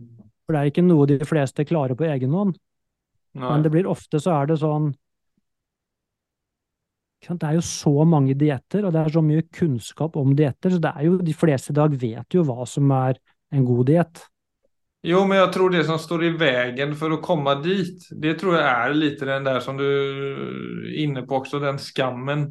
For 0.46 0.54
det 0.54 0.60
er 0.60 0.70
ikke 0.70 0.86
noe 0.86 1.08
de 1.10 1.18
fleste 1.26 1.66
klarer 1.66 1.98
på 1.98 2.06
egen 2.06 2.38
hånd. 2.38 2.54
Nei. 3.34 3.46
Men 3.46 3.66
det 3.66 3.74
blir 3.74 3.90
ofte 3.90 4.18
så 4.22 4.32
er 4.38 4.50
det 4.50 4.60
sånn 4.62 4.92
Det 7.20 7.46
er 7.46 7.58
jo 7.58 7.64
så 7.64 7.92
mange 8.08 8.34
dietter, 8.38 8.86
og 8.86 8.94
det 8.94 9.02
er 9.02 9.12
så 9.12 9.22
mye 9.24 9.44
kunnskap 9.52 10.16
om 10.16 10.32
dietter, 10.36 10.72
så 10.72 10.80
det 10.82 10.92
er 10.96 11.06
jo 11.06 11.18
de 11.20 11.34
fleste 11.36 11.74
i 11.74 11.76
dag 11.76 11.94
vet 12.00 12.36
jo 12.36 12.44
hva 12.48 12.64
som 12.68 12.90
er 12.96 13.20
en 13.52 13.66
god 13.68 13.90
diett. 13.90 14.22
Jo, 15.04 15.22
men 15.28 15.38
jeg 15.38 15.52
tror 15.54 15.72
det 15.72 15.84
som 15.88 16.00
står 16.00 16.26
i 16.26 16.32
veien 16.40 16.90
for 16.96 17.12
å 17.14 17.22
komme 17.24 17.54
dit, 17.64 18.04
det 18.20 18.34
tror 18.40 18.58
jeg 18.58 18.66
er 18.68 18.96
litt 18.96 19.22
den 19.24 19.46
der 19.48 19.60
som 19.64 19.78
du 19.80 19.86
er 19.86 20.90
inne 21.04 21.24
på 21.28 21.38
også, 21.40 21.60
den 21.62 21.80
skammen. 21.80 22.44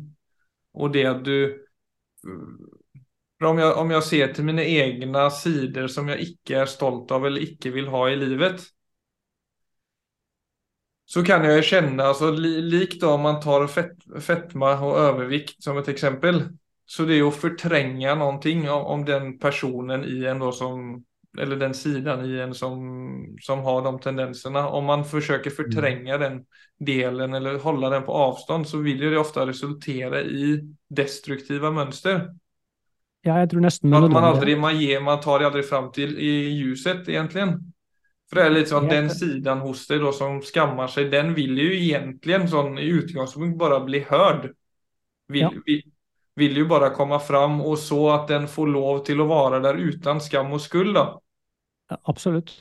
Og 0.78 0.94
det 0.94 1.06
at 1.10 1.22
du 1.26 1.36
om 3.48 3.60
jeg, 3.62 3.72
om 3.80 3.94
jeg 3.94 4.04
ser 4.04 4.34
til 4.36 4.48
mine 4.50 4.66
egne 4.68 5.30
sider 5.32 5.88
som 5.92 6.10
jeg 6.12 6.34
ikke 6.34 6.64
er 6.64 6.72
stolt 6.72 7.12
av 7.16 7.28
eller 7.30 7.46
ikke 7.46 7.72
vil 7.76 7.88
ha 7.94 8.02
i 8.10 8.18
livet, 8.20 8.66
så 11.10 11.24
kan 11.26 11.46
jeg 11.48 11.66
kjenne, 11.66 12.06
li, 12.38 12.56
likt 12.70 13.04
om 13.08 13.24
man 13.26 13.40
tar 13.42 13.66
fett, 13.72 13.98
fetma 14.22 14.76
og 14.78 14.94
overvikt 14.94 15.58
som 15.64 15.80
et 15.82 15.90
eksempel, 15.90 16.44
så 16.90 17.06
det 17.06 17.18
er 17.18 17.26
å 17.26 17.34
förtränga 17.34 18.16
någonting 18.16 18.70
om 18.70 19.06
den 19.06 19.38
personen 19.42 20.06
i 20.06 20.26
en 20.26 20.40
då 20.40 20.52
som 20.52 21.04
eller 21.38 21.56
den 21.56 21.74
sidan 21.74 22.26
i 22.26 22.40
en 22.40 22.54
som, 22.54 23.38
som 23.42 23.60
har 23.60 23.82
de 23.82 24.00
tendensene. 24.00 24.60
Om 24.60 24.86
man 24.86 25.06
forsøker 25.06 25.50
förtränga 25.50 26.16
mm. 26.16 26.22
den 26.22 26.46
delen 26.80 27.34
eller 27.34 27.60
holde 27.60 27.90
den 27.90 28.04
på 28.04 28.14
avstånd 28.14 28.68
så 28.68 28.78
vil 28.78 29.00
det 29.00 29.18
ofte 29.18 29.46
resultere 29.46 30.24
i 30.24 30.58
destruktive 30.90 31.72
mønster. 31.72 32.30
Ja, 33.22 33.38
jeg 33.42 33.52
tror 33.52 33.62
nesten 33.62 33.94
At 33.94 34.10
man, 34.12 34.24
aldri, 34.24 34.56
man, 34.56 34.78
ger, 34.80 35.02
man 35.04 35.22
tar 35.22 35.40
det 35.40 35.50
aldri 35.50 35.64
fram 35.64 35.92
til 35.94 36.16
i 36.18 36.32
ljuset, 36.56 37.08
egentlig. 37.10 37.52
For 38.30 38.38
det 38.38 38.46
er 38.46 38.54
litt 38.54 38.70
sånn, 38.70 38.90
Den 38.90 39.08
siden 39.10 39.64
hos 39.66 39.88
deg 39.90 40.04
då 40.04 40.12
som 40.14 40.38
skammer 40.46 40.90
seg, 40.92 41.10
den 41.10 41.34
vil 41.34 41.58
jo 41.58 41.70
egentlig 41.74 42.44
sån 42.52 42.78
i 42.78 42.86
utgångspunkt 43.00 43.58
bare 43.58 43.80
bli 43.86 44.04
hørt. 44.06 44.52
Vill, 45.30 45.48
ja. 45.48 45.50
vil, 45.66 45.82
vill, 46.38 46.60
jo 46.62 46.68
bare 46.70 46.92
komme 46.94 47.18
fram, 47.20 47.60
og 47.62 47.78
så 47.82 48.04
at 48.14 48.30
den 48.30 48.46
får 48.50 48.70
lov 48.70 49.02
til 49.08 49.22
å 49.22 49.28
være 49.30 49.64
der 49.66 49.82
uten 49.82 50.22
skam 50.22 50.54
og 50.54 50.62
skuld 50.62 50.94
då. 50.98 51.08
Ja, 51.90 51.98
absolutt. 52.04 52.54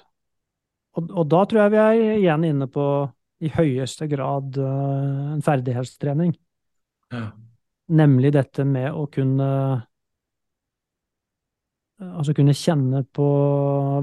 Og, 0.96 1.10
och 1.10 1.26
da 1.26 1.44
tror 1.44 1.62
jeg 1.62 1.70
vi 1.70 1.78
er 1.78 2.00
igjen 2.16 2.44
inne 2.48 2.68
på 2.72 2.86
i 3.44 3.50
høyeste 3.52 4.08
grad 4.10 4.56
uh, 4.56 5.34
en 5.34 5.44
ferdighetstrening. 5.44 6.32
Ja. 7.12 7.28
Nemlig 7.88 8.32
dette 8.34 8.64
med 8.68 8.92
å 8.92 9.04
kunne 9.12 9.50
Altså 11.98 12.34
kunne 12.34 12.54
kjenne 12.54 13.02
på 13.14 13.26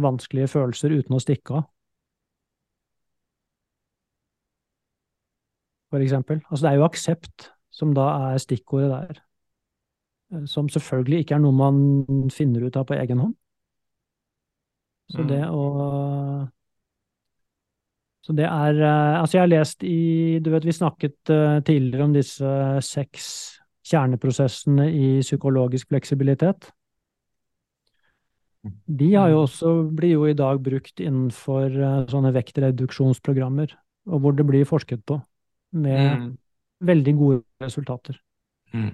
vanskelige 0.04 0.52
følelser 0.52 0.98
uten 0.98 1.16
å 1.16 1.22
stikke 1.24 1.62
av. 1.62 1.70
For 5.94 6.04
eksempel. 6.04 6.42
Altså 6.50 6.66
det 6.66 6.72
er 6.74 6.82
jo 6.82 6.90
aksept 6.90 7.48
som 7.72 7.94
da 7.96 8.10
er 8.34 8.42
stikkordet 8.44 8.92
der. 8.92 9.24
Som 10.52 10.68
selvfølgelig 10.70 11.24
ikke 11.24 11.38
er 11.38 11.44
noe 11.44 11.56
man 11.56 12.30
finner 12.34 12.66
ut 12.68 12.76
av 12.76 12.88
på 12.90 12.98
egen 12.98 13.22
hånd. 13.22 13.36
Så 15.14 15.24
det 15.30 15.40
mm. 15.44 15.54
å 15.54 15.66
Så 18.26 18.34
det 18.34 18.48
er 18.50 18.80
eh, 18.82 19.20
Altså, 19.20 19.38
jeg 19.38 19.44
har 19.44 19.52
lest 19.52 19.84
i 19.86 20.40
Du 20.42 20.50
vet, 20.50 20.66
vi 20.66 20.74
snakket 20.74 21.30
eh, 21.30 21.60
tidligere 21.62 22.08
om 22.08 22.16
disse 22.16 22.56
seks 22.82 23.28
kjerneprosessene 23.86 24.88
i 24.90 25.10
psykologisk 25.22 25.92
fleksibilitet. 25.94 26.72
De 28.86 29.10
har 29.14 29.32
jo 29.34 29.44
også, 29.44 29.74
blir 29.96 30.16
jo 30.16 30.28
i 30.30 30.38
dag 30.38 30.62
brukt 30.64 31.02
innenfor 31.04 31.76
uh, 31.76 32.06
sånne 32.10 32.32
vektreduksjonsprogrammer, 32.36 33.76
og 34.10 34.24
hvor 34.24 34.36
det 34.38 34.46
blir 34.48 34.68
forsket 34.70 35.04
på, 35.06 35.20
med 35.78 36.06
mm. 36.22 36.30
veldig 36.90 37.14
gode 37.20 37.42
resultater. 37.64 38.18
Mm. 38.74 38.90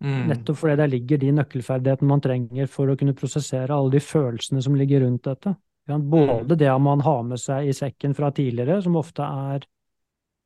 Mm. 0.00 0.20
Nettopp 0.30 0.56
fordi 0.62 0.78
der 0.80 0.92
ligger 0.92 1.20
de 1.20 1.32
nøkkelferdighetene 1.36 2.08
man 2.08 2.22
trenger 2.24 2.70
for 2.72 2.88
å 2.88 2.96
kunne 2.96 3.16
prosessere 3.16 3.76
alle 3.76 3.92
de 3.96 4.00
følelsene 4.04 4.62
som 4.64 4.78
ligger 4.78 5.04
rundt 5.04 5.26
dette. 5.28 5.54
Både 5.90 6.56
det 6.56 6.70
man 6.80 7.02
har 7.04 7.22
med 7.26 7.40
seg 7.42 7.68
i 7.68 7.74
sekken 7.76 8.14
fra 8.16 8.30
tidligere, 8.32 8.78
som 8.84 8.96
ofte 9.00 9.26
er 9.26 9.64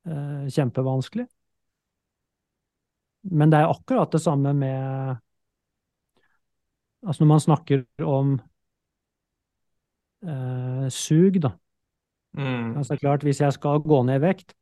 eh, 0.08 0.46
kjempevanskelig, 0.50 1.26
men 3.32 3.52
det 3.52 3.60
er 3.60 3.72
akkurat 3.72 4.12
det 4.12 4.20
samme 4.20 4.52
med 4.56 5.20
Altså 7.04 7.24
når 7.24 7.30
man 7.30 7.44
snakker 7.44 7.84
om 8.04 8.34
eh, 10.24 10.88
sug, 10.92 11.40
da. 11.44 11.52
Mm. 12.34 12.76
Altså 12.80 12.96
klart, 12.98 13.22
hvis 13.22 13.42
jeg 13.44 13.54
skal 13.54 13.82
gå 13.84 14.02
ned 14.08 14.18
i 14.18 14.24
vekt, 14.24 14.54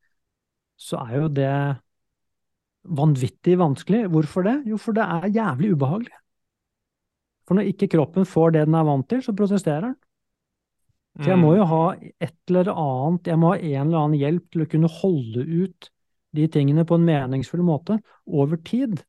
så 0.77 1.05
er 1.07 1.23
jo 1.23 1.29
det 1.33 1.53
vanvittig 2.83 3.55
vanskelig. 3.61 4.07
Hvorfor 4.11 4.47
det? 4.47 4.57
Jo, 4.67 4.79
for 4.81 4.97
det 4.97 5.07
er 5.07 5.31
jævlig 5.33 5.73
ubehagelig. 5.77 6.19
For 7.47 7.59
når 7.59 7.71
ikke 7.73 7.91
kroppen 7.95 8.27
får 8.29 8.57
det 8.57 8.67
den 8.67 8.79
er 8.79 8.87
vant 8.87 9.09
til, 9.11 9.23
så 9.23 9.35
protesterer 9.37 9.91
den. 9.91 9.97
Så 11.21 11.29
jeg 11.29 11.39
må 11.39 11.51
mm. 11.53 11.57
jo 11.59 11.65
ha 11.69 11.81
et 12.25 12.39
eller 12.49 12.71
annet, 12.73 13.27
jeg 13.29 13.39
må 13.39 13.51
ha 13.53 13.59
en 13.61 13.87
eller 13.87 13.99
annen 13.99 14.21
hjelp 14.21 14.45
til 14.49 14.65
å 14.65 14.69
kunne 14.73 14.89
holde 14.89 15.43
ut 15.45 15.91
de 16.33 16.47
tingene 16.49 16.87
på 16.89 16.97
en 16.97 17.05
meningsfull 17.05 17.61
måte 17.67 17.99
over 18.25 18.57
tid. 18.65 19.03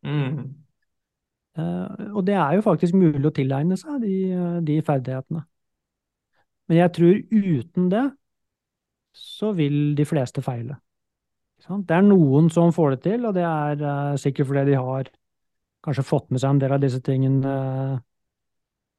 Mm. 0.00 0.63
Eh, 1.58 2.06
og 2.10 2.24
det 2.26 2.34
er 2.34 2.56
jo 2.56 2.64
faktisk 2.66 2.96
mulig 2.98 3.26
å 3.28 3.34
tilegne 3.34 3.78
seg 3.78 4.00
de, 4.02 4.14
de 4.66 4.78
ferdighetene. 4.86 5.44
Men 6.68 6.80
jeg 6.80 6.94
tror 6.96 7.20
uten 7.30 7.90
det 7.92 8.04
så 9.14 9.52
vil 9.54 9.94
de 9.94 10.06
fleste 10.08 10.42
feile. 10.42 10.78
Det 11.64 11.96
er 11.96 12.02
noen 12.04 12.50
som 12.52 12.72
får 12.74 12.96
det 12.96 13.02
til, 13.06 13.28
og 13.28 13.36
det 13.36 13.44
er 13.46 13.84
uh, 13.84 14.16
sikkert 14.20 14.48
fordi 14.50 14.64
de 14.72 14.80
har 14.80 15.08
kanskje 15.84 16.04
fått 16.04 16.26
med 16.32 16.42
seg 16.42 16.50
en 16.50 16.60
del 16.60 16.74
av 16.74 16.82
disse 16.82 17.00
tingene 17.04 17.54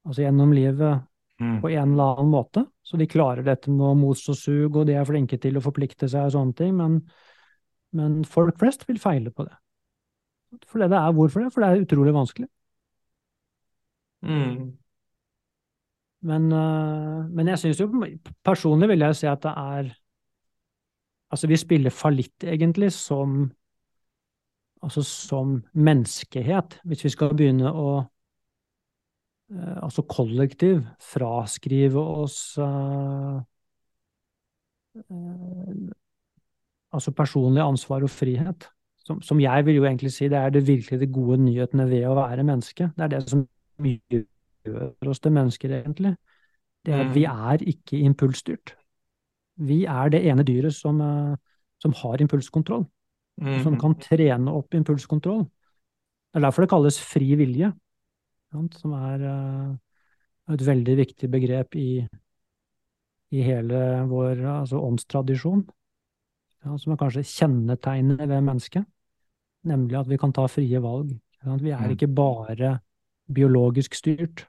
altså 0.06 0.22
gjennom 0.22 0.54
livet 0.54 1.02
mm. 1.42 1.60
på 1.62 1.72
en 1.74 1.94
eller 1.94 2.16
annen 2.16 2.32
måte. 2.32 2.66
Så 2.86 2.98
de 3.02 3.10
klarer 3.10 3.46
dette 3.46 3.74
med 3.74 4.00
mos 4.00 4.24
og 4.32 4.38
sug, 4.38 4.78
og 4.78 4.86
de 4.88 4.98
er 4.98 5.08
flinke 5.08 5.40
til 5.42 5.58
å 5.58 5.64
forplikte 5.66 6.10
seg 6.12 6.30
og 6.30 6.36
sånne 6.38 6.58
ting. 6.58 6.76
Men, 6.78 7.00
men 7.98 8.20
folk 8.30 8.58
flest 8.62 8.86
vil 8.90 9.02
feile 9.02 9.34
på 9.34 9.48
det. 9.48 9.58
For 10.68 10.82
det 10.82 10.92
er 10.98 11.12
hvorfor 11.12 11.44
det? 11.44 11.54
For 11.54 11.62
det 11.62 11.70
er 11.70 11.86
utrolig 11.86 12.14
vanskelig. 12.16 12.48
Mm. 14.26 14.78
Men, 16.26 16.48
uh, 16.54 17.30
men 17.30 17.52
jeg 17.52 17.62
syns 17.62 17.82
jo 17.84 17.90
personlig 18.46 18.90
vil 18.90 19.06
jeg 19.06 19.20
si 19.20 19.30
at 19.30 19.44
det 19.46 19.54
er 19.54 19.94
Altså, 21.34 21.48
vi 21.50 21.58
spiller 21.58 21.90
fallitt, 21.90 22.44
egentlig, 22.44 22.92
som 22.94 23.52
Altså 24.84 25.02
som 25.04 25.64
menneskehet, 25.74 26.80
hvis 26.86 27.04
vi 27.04 27.10
skal 27.10 27.34
begynne 27.34 27.72
å 27.72 27.90
uh, 29.52 29.78
Altså 29.84 30.06
kollektiv 30.10 30.84
fraskrive 31.02 32.02
oss 32.02 32.58
uh, 32.58 33.42
Altså 36.96 37.12
personlig 37.12 37.62
ansvar 37.62 38.06
og 38.08 38.10
frihet. 38.10 38.70
Som, 39.06 39.20
som, 39.22 39.40
jeg 39.40 39.66
vil 39.68 39.76
jo 39.78 39.84
egentlig 39.86 40.12
si 40.16 40.30
det 40.32 40.40
er 40.40 40.50
det 40.50 40.64
virkelig 40.68 41.00
de 41.00 41.08
gode 41.14 41.38
nyhetene 41.44 41.86
ved 41.90 42.08
å 42.10 42.16
være 42.18 42.46
menneske. 42.48 42.90
Det 42.96 43.06
er 43.06 43.12
det 43.14 43.22
som 43.30 43.44
gjør 43.86 45.12
oss 45.12 45.22
til 45.22 45.36
mennesker, 45.36 45.76
egentlig. 45.78 46.16
Det 46.86 46.94
er 46.94 47.04
at 47.06 47.14
vi 47.14 47.26
mm. 47.26 47.46
er 47.52 47.68
ikke 47.70 48.02
impulsstyrt 48.02 48.74
vi 49.56 49.84
er 49.88 50.12
det 50.12 50.24
ene 50.28 50.44
dyret 50.44 50.76
som, 50.76 51.00
eh, 51.02 51.36
som 51.82 51.94
har 52.04 52.22
impulskontroll. 52.22 52.86
Som 53.64 53.76
kan 53.80 53.98
trene 54.00 54.52
opp 54.56 54.74
impulskontroll. 54.74 55.42
Det 55.44 56.40
er 56.40 56.46
derfor 56.46 56.64
det 56.64 56.70
kalles 56.72 57.00
fri 57.04 57.36
vilje, 57.36 57.68
som 58.80 58.94
er 58.96 59.24
uh, 59.28 60.54
et 60.54 60.64
veldig 60.64 60.96
viktig 60.96 61.28
begrep 61.32 61.76
i, 61.76 62.06
i 63.36 63.44
hele 63.44 63.82
vår 64.08 64.40
altså 64.54 64.80
åndstradisjon. 64.80 65.66
Ja, 66.64 66.78
som 66.80 66.96
er 66.96 67.00
kanskje 67.00 67.26
kjennetegnet 67.28 68.24
ved 68.24 68.48
mennesket, 68.48 68.88
nemlig 69.65 69.98
at 70.00 70.10
vi 70.10 70.17
kan 70.22 70.34
ta 70.34 70.48
frie 70.51 70.81
valg. 70.81 71.13
Vi 71.45 71.72
er 71.72 71.86
mm. 71.86 71.93
ikke 71.93 72.10
bare 72.10 72.77
biologisk 73.34 73.95
styrt, 73.98 74.48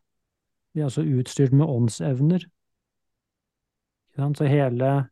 vi 0.73 0.83
er 0.83 0.91
også 0.91 1.05
utstyrt 1.05 1.55
med 1.57 1.69
åndsevner 1.69 2.45
så 4.17 4.49
hele 4.49 5.11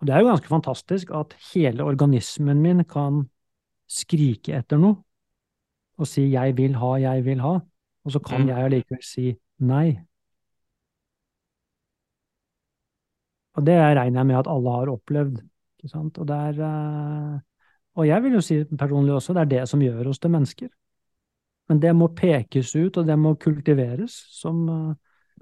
Og 0.00 0.06
det 0.06 0.14
er 0.14 0.20
jo 0.20 0.28
ganske 0.28 0.48
fantastisk 0.48 1.10
at 1.14 1.34
hele 1.54 1.84
organismen 1.84 2.60
min 2.62 2.84
kan 2.84 3.24
skrike 3.88 4.58
etter 4.58 4.76
noe 4.76 4.96
og 5.96 6.06
si 6.06 6.22
'jeg 6.32 6.56
vil 6.56 6.74
ha, 6.74 6.94
jeg 6.98 7.24
vil 7.24 7.40
ha', 7.40 7.60
og 8.04 8.12
så 8.12 8.18
kan 8.18 8.42
mm. 8.42 8.48
jeg 8.48 8.64
allikevel 8.64 9.02
si 9.02 9.36
nei. 9.58 10.00
Og 13.54 13.66
det 13.66 13.78
regner 13.78 14.20
jeg 14.20 14.26
med 14.26 14.36
at 14.36 14.50
alle 14.50 14.70
har 14.70 14.90
opplevd. 14.90 15.38
Og, 15.94 16.30
er, 16.30 16.58
eh, 16.58 17.40
og 17.94 18.08
jeg 18.08 18.22
vil 18.24 18.38
jo 18.38 18.42
si 18.42 18.56
personlig 18.78 19.14
også, 19.14 19.34
det 19.36 19.44
er 19.44 19.52
det 19.52 19.62
som 19.70 19.82
gjør 19.82 20.10
oss 20.10 20.22
til 20.22 20.32
mennesker. 20.34 20.70
Men 21.70 21.80
det 21.80 21.94
må 21.96 22.10
pekes 22.12 22.74
ut, 22.76 22.98
og 23.00 23.06
det 23.08 23.16
må 23.18 23.34
kultiveres 23.40 24.16
som, 24.34 24.64
eh, 24.68 24.94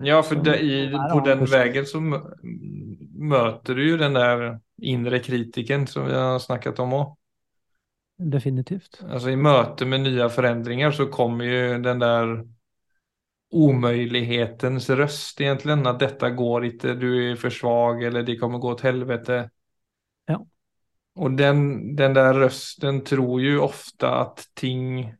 Ja, 0.03 0.23
for 0.23 0.41
det, 0.41 0.55
i, 0.65 0.88
på 0.91 1.21
den 1.27 1.43
veien 1.47 1.87
så 1.87 2.01
møter 2.01 3.77
du 3.77 3.83
jo 3.85 3.99
den 4.01 4.15
der 4.17 4.45
inre 4.81 5.21
kritikken 5.21 5.85
som 5.87 6.07
vi 6.09 6.15
har 6.17 6.38
snakket 6.41 6.81
om 6.81 6.95
òg. 6.97 7.11
Definitivt. 8.33 9.03
Altså 9.09 9.33
i 9.33 9.37
møte 9.37 9.85
med 9.88 10.07
nye 10.07 10.29
forandringer 10.31 10.95
så 10.97 11.09
kommer 11.12 11.45
jo 11.45 11.79
den 11.83 12.01
der 12.01 12.35
umulighetens 13.53 14.88
røst, 14.97 15.41
egentlig. 15.41 15.77
At 15.87 16.01
dette 16.01 16.31
går 16.37 16.69
ikke, 16.71 16.95
du 16.97 17.09
er 17.11 17.37
for 17.41 17.53
svag 17.53 18.05
eller 18.09 18.25
det 18.25 18.38
kommer 18.41 18.62
gå 18.62 18.75
til 18.79 18.93
helvete. 18.93 19.43
Och 21.14 21.31
den, 21.31 21.96
den 21.96 22.14
där 22.14 22.35
rösten 22.35 23.05
tror 23.05 23.40
ju 23.40 23.59
ofta 23.59 24.14
att 24.14 24.48
ting 24.55 25.14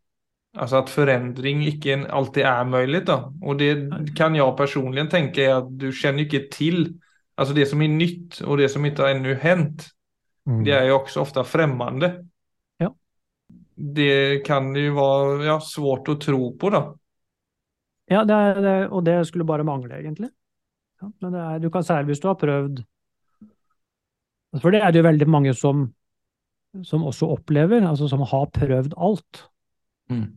Altså 0.52 0.83
at 0.83 0.90
forandring 0.92 1.62
ikke 1.64 1.94
alltid 2.12 2.44
er 2.44 2.64
mulig. 2.68 3.07
da. 3.07 3.31
Og 3.42 3.59
det 3.59 3.70
kan 4.16 4.35
jeg 4.37 4.57
personlig 4.57 5.07
tenke 5.11 5.46
at 5.48 5.70
du 5.81 5.88
kjenner 5.92 6.26
ikke 6.26 6.48
til 6.52 6.98
Altså 7.40 7.55
det 7.57 7.64
som 7.70 7.81
er 7.83 7.88
nytt 7.88 8.42
og 8.44 8.59
det 8.61 8.68
som 8.70 8.85
ikke 8.85 9.07
har 9.07 9.14
ennå 9.14 9.33
hendt, 9.40 9.87
mm. 10.44 10.59
det 10.66 10.74
er 10.76 10.90
jo 10.90 10.98
også 10.98 11.22
ofte 11.22 11.44
fremmede. 11.48 12.11
Ja. 12.78 12.90
Det 13.72 14.44
kan 14.44 14.68
jo 14.76 14.92
være 14.98 15.46
ja, 15.46 15.57
svårt 15.64 16.11
å 16.12 16.18
tro 16.20 16.50
på, 16.61 16.70
da. 16.74 16.83
Ja, 18.12 18.26
det 18.28 18.37
er, 18.37 18.61
det, 18.61 18.74
og 18.92 19.05
det 19.09 19.16
skulle 19.26 19.48
bare 19.48 19.64
mangle, 19.64 19.96
egentlig. 19.96 20.28
Ja, 21.00 21.09
men 21.24 21.38
er, 21.40 21.57
du 21.64 21.70
kan 21.72 21.88
særlig 21.88 22.12
hvis 22.12 22.22
du 22.22 22.28
har 22.28 22.37
prøvd 22.38 22.85
For 24.61 24.75
det 24.75 24.83
er 24.85 24.93
det 24.93 25.01
jo 25.01 25.09
veldig 25.09 25.29
mange 25.33 25.55
som, 25.57 25.87
som 26.85 27.07
også 27.09 27.31
opplever, 27.33 27.85
altså 27.88 28.09
som 28.11 28.25
har 28.29 28.51
prøvd 28.53 28.97
alt. 29.01 29.47
Mm. 30.12 30.29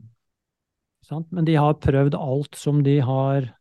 Men 1.35 1.45
de 1.45 1.57
har 1.59 1.77
prøvd 1.83 2.15
alt 2.17 2.57
som 2.57 2.81
de 2.85 2.99
har 3.03 3.51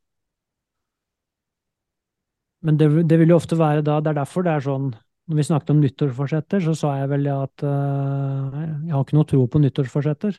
Men 2.65 2.79
det, 2.81 2.87
det, 3.05 3.19
vil 3.21 3.29
jo 3.29 3.37
ofte 3.37 3.59
være 3.59 3.83
da 3.85 3.99
Det 4.01 4.15
er 4.15 4.17
derfor 4.23 4.47
det 4.47 4.55
er 4.55 4.65
sånn 4.65 4.87
Når 5.29 5.37
vi 5.37 5.45
snakket 5.45 5.73
om 5.75 5.83
nyttårsforsetter, 5.83 6.63
så 6.65 6.73
sa 6.79 6.95
jeg 7.03 7.11
vel 7.11 7.29
at 7.33 7.65
uh, 7.67 8.57
jeg 8.87 8.95
har 8.95 9.05
ikke 9.05 9.19
noe 9.19 9.29
tro 9.29 9.43
på 9.49 9.61
nyttårsforsetter. 9.61 10.39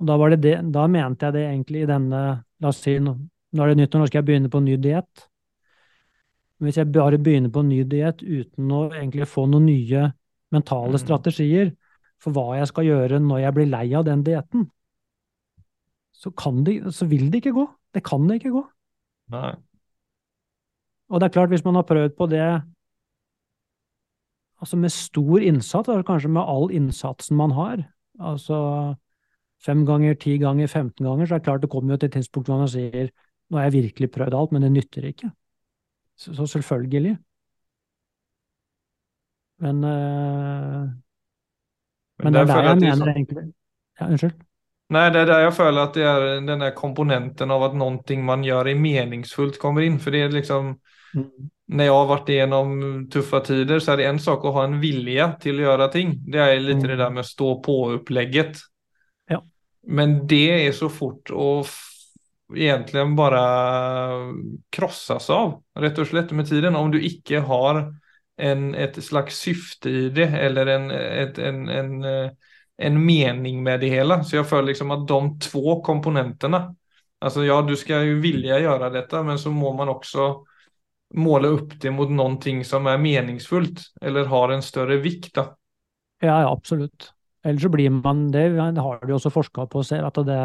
Og 0.00 0.08
da, 0.08 0.16
var 0.16 0.32
det 0.32 0.40
det, 0.44 0.54
da 0.72 0.86
mente 0.88 1.28
jeg 1.28 1.36
det 1.36 1.42
egentlig 1.44 1.82
i 1.84 1.88
denne 1.90 2.22
La 2.60 2.70
oss 2.72 2.80
si 2.84 2.94
nå, 3.00 3.12
nå 3.52 3.64
er 3.64 3.72
det 3.72 3.82
nyttår, 3.82 4.00
nå 4.00 4.08
skal 4.08 4.20
jeg 4.20 4.28
begynne 4.30 4.52
på 4.52 4.62
ny 4.64 4.78
diett. 4.80 5.26
Hvis 6.60 6.76
jeg 6.76 6.92
bare 6.92 7.18
begynner 7.18 7.52
på 7.52 7.62
en 7.62 7.70
ny 7.72 7.82
diett 7.88 8.20
uten 8.20 8.72
å 8.76 8.82
egentlig 8.90 9.28
få 9.30 9.46
noen 9.48 9.68
nye 9.70 10.10
mentale 10.52 10.98
mm. 10.98 11.00
strategier 11.00 11.72
for 12.20 12.36
hva 12.36 12.58
jeg 12.58 12.68
skal 12.68 12.84
gjøre 12.84 13.20
når 13.24 13.46
jeg 13.46 13.56
blir 13.56 13.70
lei 13.70 13.86
av 13.96 14.04
den 14.04 14.24
dietten, 14.26 14.66
så, 16.12 16.32
så, 16.36 17.06
vil 17.08 17.30
det 17.32 17.40
ikke 17.40 17.54
gå. 17.56 17.64
Det 17.96 18.02
kan 18.04 18.26
det 18.28 18.40
ikke 18.40 18.52
gå. 18.58 18.64
Nei. 19.32 19.54
Og 21.08 21.20
det 21.20 21.30
er 21.30 21.34
klart, 21.38 21.48
hvis 21.48 21.64
man 21.64 21.78
har 21.78 21.86
prøvd 21.88 22.12
på 22.18 22.28
det 22.30 22.44
altså 24.60 24.76
med 24.76 24.92
stor 24.92 25.40
innsats, 25.40 25.88
eller 25.88 26.04
kanskje 26.04 26.28
med 26.28 26.44
all 26.44 26.68
innsatsen 26.76 27.38
man 27.40 27.56
har, 27.56 27.86
altså 28.20 28.58
fem 29.64 29.86
ganger, 29.88 30.14
ti 30.20 30.36
ganger, 30.40 30.68
15 30.68 31.04
ganger, 31.06 31.26
så 31.26 31.34
er 31.34 31.40
det 31.40 31.48
klart 31.48 31.64
det 31.64 31.72
kommer 31.72 31.94
jo 31.94 32.02
til 32.02 32.10
et 32.10 32.18
tidspunkt 32.18 32.48
hvor 32.48 32.60
man 32.60 32.68
sier 32.68 33.08
nå 33.50 33.58
har 33.58 33.68
jeg 33.68 33.78
virkelig 33.80 34.10
prøvd 34.14 34.36
alt, 34.36 34.52
men 34.54 34.62
det 34.62 34.72
nytter 34.76 35.08
ikke. 35.08 35.32
Så, 36.20 36.34
så 36.36 36.46
selvfølgelig. 36.46 37.16
Men, 39.60 39.84
øh, 39.84 40.80
men, 42.18 42.24
men 42.24 42.32
det 42.32 42.40
er 42.40 42.44
der 42.44 42.62
jeg 42.62 42.76
mener 42.76 43.12
egentlig 43.12 43.52
Ja, 44.00 44.06
unnskyld? 44.06 44.32
Nei, 44.90 45.06
det 45.14 45.20
er 45.20 45.26
der 45.28 45.44
jeg 45.44 45.54
føler 45.54 45.86
at 45.86 45.94
det 45.94 46.04
er 46.04 46.24
den 46.42 46.60
der 46.64 46.72
komponenten 46.74 47.50
av 47.54 47.62
at 47.68 47.76
noe 47.78 48.16
man 48.26 48.42
gjør 48.42 48.72
er 48.72 48.80
meningsfullt 48.80 49.58
kommer 49.62 49.84
inn. 49.86 50.00
For 50.02 50.10
det 50.10 50.22
er 50.24 50.32
liksom, 50.34 50.72
mm. 51.14 51.50
Når 51.70 51.86
jeg 51.86 51.94
har 51.94 52.08
vært 52.10 52.30
igjennom 52.34 52.72
tuffa 53.12 53.40
tider 53.46 53.78
så 53.78 53.92
er 53.92 54.00
det 54.00 54.08
en 54.08 54.18
sak 54.18 54.44
å 54.44 54.52
ha 54.56 54.64
en 54.66 54.80
vilje 54.82 55.28
til 55.44 55.60
å 55.60 55.68
gjøre 55.68 55.90
ting. 55.94 56.16
Det 56.26 56.40
er 56.42 56.56
litt 56.58 56.82
mm. 56.82 56.88
det 56.90 56.96
der 56.98 57.12
med 57.14 57.28
stå-på-opplegget. 57.28 58.58
Ja. 59.30 59.38
Men 59.86 60.24
det 60.26 60.48
er 60.56 60.74
så 60.74 60.90
fort 60.90 61.30
å 61.30 61.62
egentlig 62.56 63.04
bare 63.18 63.40
krossas 64.72 65.30
av, 65.30 65.58
rett 65.78 65.98
og 65.98 66.08
slett 66.10 66.32
med 66.36 66.48
tiden. 66.48 66.76
Om 66.76 66.92
du 66.94 67.00
ikke 67.00 67.42
har 67.46 67.82
en, 68.40 68.70
et 68.74 68.96
slags 69.04 69.40
syfte 69.44 69.90
i 69.90 70.06
det, 70.14 70.30
eller 70.48 70.74
en, 70.76 70.90
et, 70.90 71.38
en, 71.38 71.66
en 71.68 72.30
en 72.80 73.04
mening 73.04 73.62
med 73.62 73.80
det 73.80 73.90
hele. 73.92 74.22
Så 74.24 74.38
jeg 74.38 74.46
føler 74.48 74.72
liksom 74.72 74.92
at 74.94 75.02
de 75.08 75.20
två 75.48 75.80
komponentene 75.84 76.62
Altså 77.20 77.42
ja, 77.44 77.58
du 77.60 77.74
skal 77.76 78.06
jo 78.08 78.14
vilja 78.22 78.56
gjøre 78.62 78.88
dette, 78.94 79.18
men 79.20 79.36
så 79.38 79.50
må 79.52 79.74
man 79.76 79.90
også 79.92 80.30
måle 81.20 81.50
opp 81.52 81.74
det 81.82 81.90
mot 81.92 82.08
noe 82.08 82.62
som 82.64 82.86
er 82.88 83.02
meningsfullt, 83.02 83.82
eller 84.00 84.30
har 84.30 84.54
en 84.54 84.64
større 84.64 84.96
vikt. 85.04 85.28
Da. 85.36 85.44
Ja, 86.24 86.38
ja, 86.40 86.48
absolutt. 86.48 87.10
Ellers 87.44 87.66
så 87.66 87.68
blir 87.68 87.92
man 87.92 88.30
det, 88.32 88.46
det 88.56 88.80
har 88.80 89.04
de 89.04 89.12
også 89.18 89.34
forska 89.34 89.66
på, 89.68 89.82
og 89.82 89.84
ser 89.84 90.08
at 90.08 90.22
det 90.24 90.40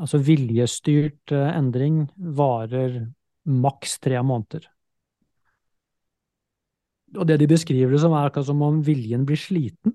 altså 0.00 0.20
viljestyrt 0.22 1.34
eh, 1.34 1.50
endring 1.56 2.06
varer 2.16 3.02
maks 3.44 3.98
tre 4.02 4.20
måneder. 4.22 4.68
Og 7.18 7.28
det 7.28 7.36
de 7.42 7.50
beskriver 7.50 7.92
det 7.92 8.00
som, 8.00 8.14
er 8.16 8.30
akkurat 8.30 8.48
som 8.48 8.62
om 8.64 8.80
viljen 8.84 9.26
blir 9.28 9.40
sliten. 9.40 9.94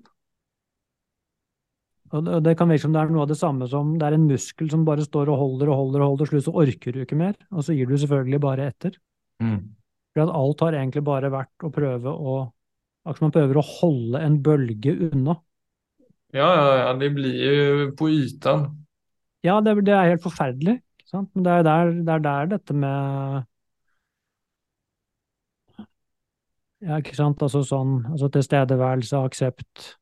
Og 2.14 2.28
det, 2.44 2.54
kan 2.56 2.70
virke 2.70 2.86
som 2.86 2.94
det 2.94 3.00
er 3.02 3.10
noe 3.12 3.26
av 3.26 3.32
det 3.32 3.36
samme 3.36 3.66
som 3.68 3.96
det 4.00 4.06
er 4.06 4.14
en 4.16 4.28
muskel 4.30 4.70
som 4.72 4.86
bare 4.86 5.04
står 5.04 5.28
og 5.28 5.40
holder 5.42 5.72
og 5.72 5.80
holder 5.82 6.04
og 6.04 6.12
holder, 6.12 6.24
og 6.24 6.30
slutt 6.30 6.46
så 6.46 6.54
orker 6.62 6.94
du 6.94 7.02
ikke 7.02 7.18
mer, 7.20 7.34
og 7.52 7.66
så 7.66 7.76
gir 7.76 7.90
du 7.90 7.98
selvfølgelig 7.98 8.40
bare 8.40 8.68
etter. 8.70 8.94
For 10.14 10.24
at 10.24 10.32
alt 10.38 10.64
har 10.64 10.78
egentlig 10.78 11.02
bare 11.04 11.32
vært 11.34 11.66
å 11.66 11.72
prøve 11.74 12.14
å 12.14 12.38
Akkurat 13.08 13.18
som 13.22 13.24
man 13.30 13.32
prøver 13.32 13.56
å 13.56 13.62
holde 13.64 14.20
en 14.20 14.34
bølge 14.44 14.92
unna. 15.06 15.38
Ja, 16.36 16.48
ja, 16.52 16.72
ja, 16.76 16.88
det 17.00 17.08
blir 17.16 17.38
jo 17.40 17.86
på 17.96 18.10
ytan. 18.12 18.66
Ja, 19.46 19.60
det, 19.62 19.76
det 19.86 19.94
er 19.94 20.10
helt 20.10 20.24
forferdelig? 20.24 20.80
Men 21.12 21.44
det 21.44 21.52
er 21.52 21.62
der, 21.64 21.92
det 22.04 22.14
er 22.14 22.24
der 22.24 22.50
dette 22.56 22.74
med 22.76 23.46
Ja, 26.78 27.00
ikke 27.00 27.16
sant, 27.16 27.40
altså 27.42 27.64
sånn 27.66 28.04
altså 28.06 28.28
tilstedeværelse, 28.30 29.18
aksept, 29.18 29.96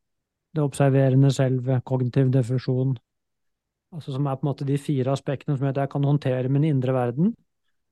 det 0.53 0.61
observerende 0.61 1.31
selve, 1.33 1.79
kognitiv 1.89 2.29
defusjon, 2.35 2.91
altså 3.97 4.13
som 4.13 4.27
er 4.29 4.37
på 4.37 4.45
en 4.45 4.51
måte 4.51 4.67
de 4.69 4.77
fire 4.77 5.15
aspektene 5.15 5.57
som 5.57 5.65
gjør 5.65 5.73
at 5.73 5.81
jeg 5.87 5.93
kan 5.95 6.05
håndtere 6.05 6.51
min 6.53 6.67
indre 6.69 6.93
verden. 6.93 7.33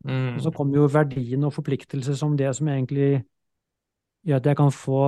Mm. 0.05 0.35
Og 0.35 0.43
så 0.45 0.53
kommer 0.53 0.83
jo 0.83 0.91
verdien 0.93 1.49
og 1.49 1.55
forpliktelse 1.57 2.17
som 2.21 2.37
det 2.37 2.51
som 2.59 2.69
egentlig 2.69 3.25
gjør 4.29 4.43
at 4.43 4.51
jeg 4.51 4.61
kan 4.61 4.73
få 4.73 5.01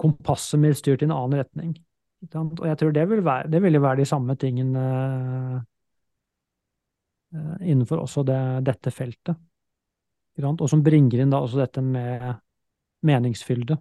kompasset 0.00 0.58
mitt 0.58 0.80
styrt 0.80 1.04
i 1.04 1.06
en 1.06 1.14
annen 1.14 1.38
retning. 1.38 1.76
Og 2.24 2.64
jeg 2.66 2.78
tror 2.80 2.92
det 2.96 3.08
vil, 3.10 3.24
være, 3.24 3.48
det 3.52 3.60
vil 3.62 3.82
være 3.82 4.00
de 4.00 4.06
samme 4.08 4.36
tingene 4.40 4.84
uh, 7.34 7.56
innenfor 7.60 8.00
også 8.02 8.24
det, 8.26 8.40
dette 8.66 8.90
feltet. 8.90 9.36
Og 10.42 10.68
som 10.68 10.82
bringer 10.84 11.22
inn 11.22 11.32
da 11.32 11.40
også 11.44 11.62
dette 11.62 11.84
med 11.84 12.24
meningsfylde. 13.06 13.76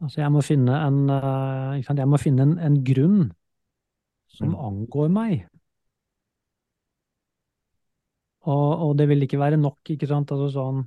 Altså 0.00 0.22
jeg 0.22 0.32
må 0.32 0.42
finne 0.44 0.80
en, 0.86 1.00
uh, 1.12 1.76
jeg 1.76 2.08
må 2.08 2.20
finne 2.20 2.48
en, 2.48 2.56
en 2.58 2.80
grunn 2.84 3.30
som 4.32 4.54
mm. 4.54 4.60
angår 4.70 5.12
meg. 5.12 5.46
Og, 8.48 8.68
og, 8.86 8.94
det 8.96 9.04
vil 9.10 9.26
ikke 9.26 9.40
være 9.40 9.60
nok, 9.60 9.82
ikke 9.92 10.08
sant? 10.08 10.32
Altså 10.32 10.48
sånn 10.54 10.80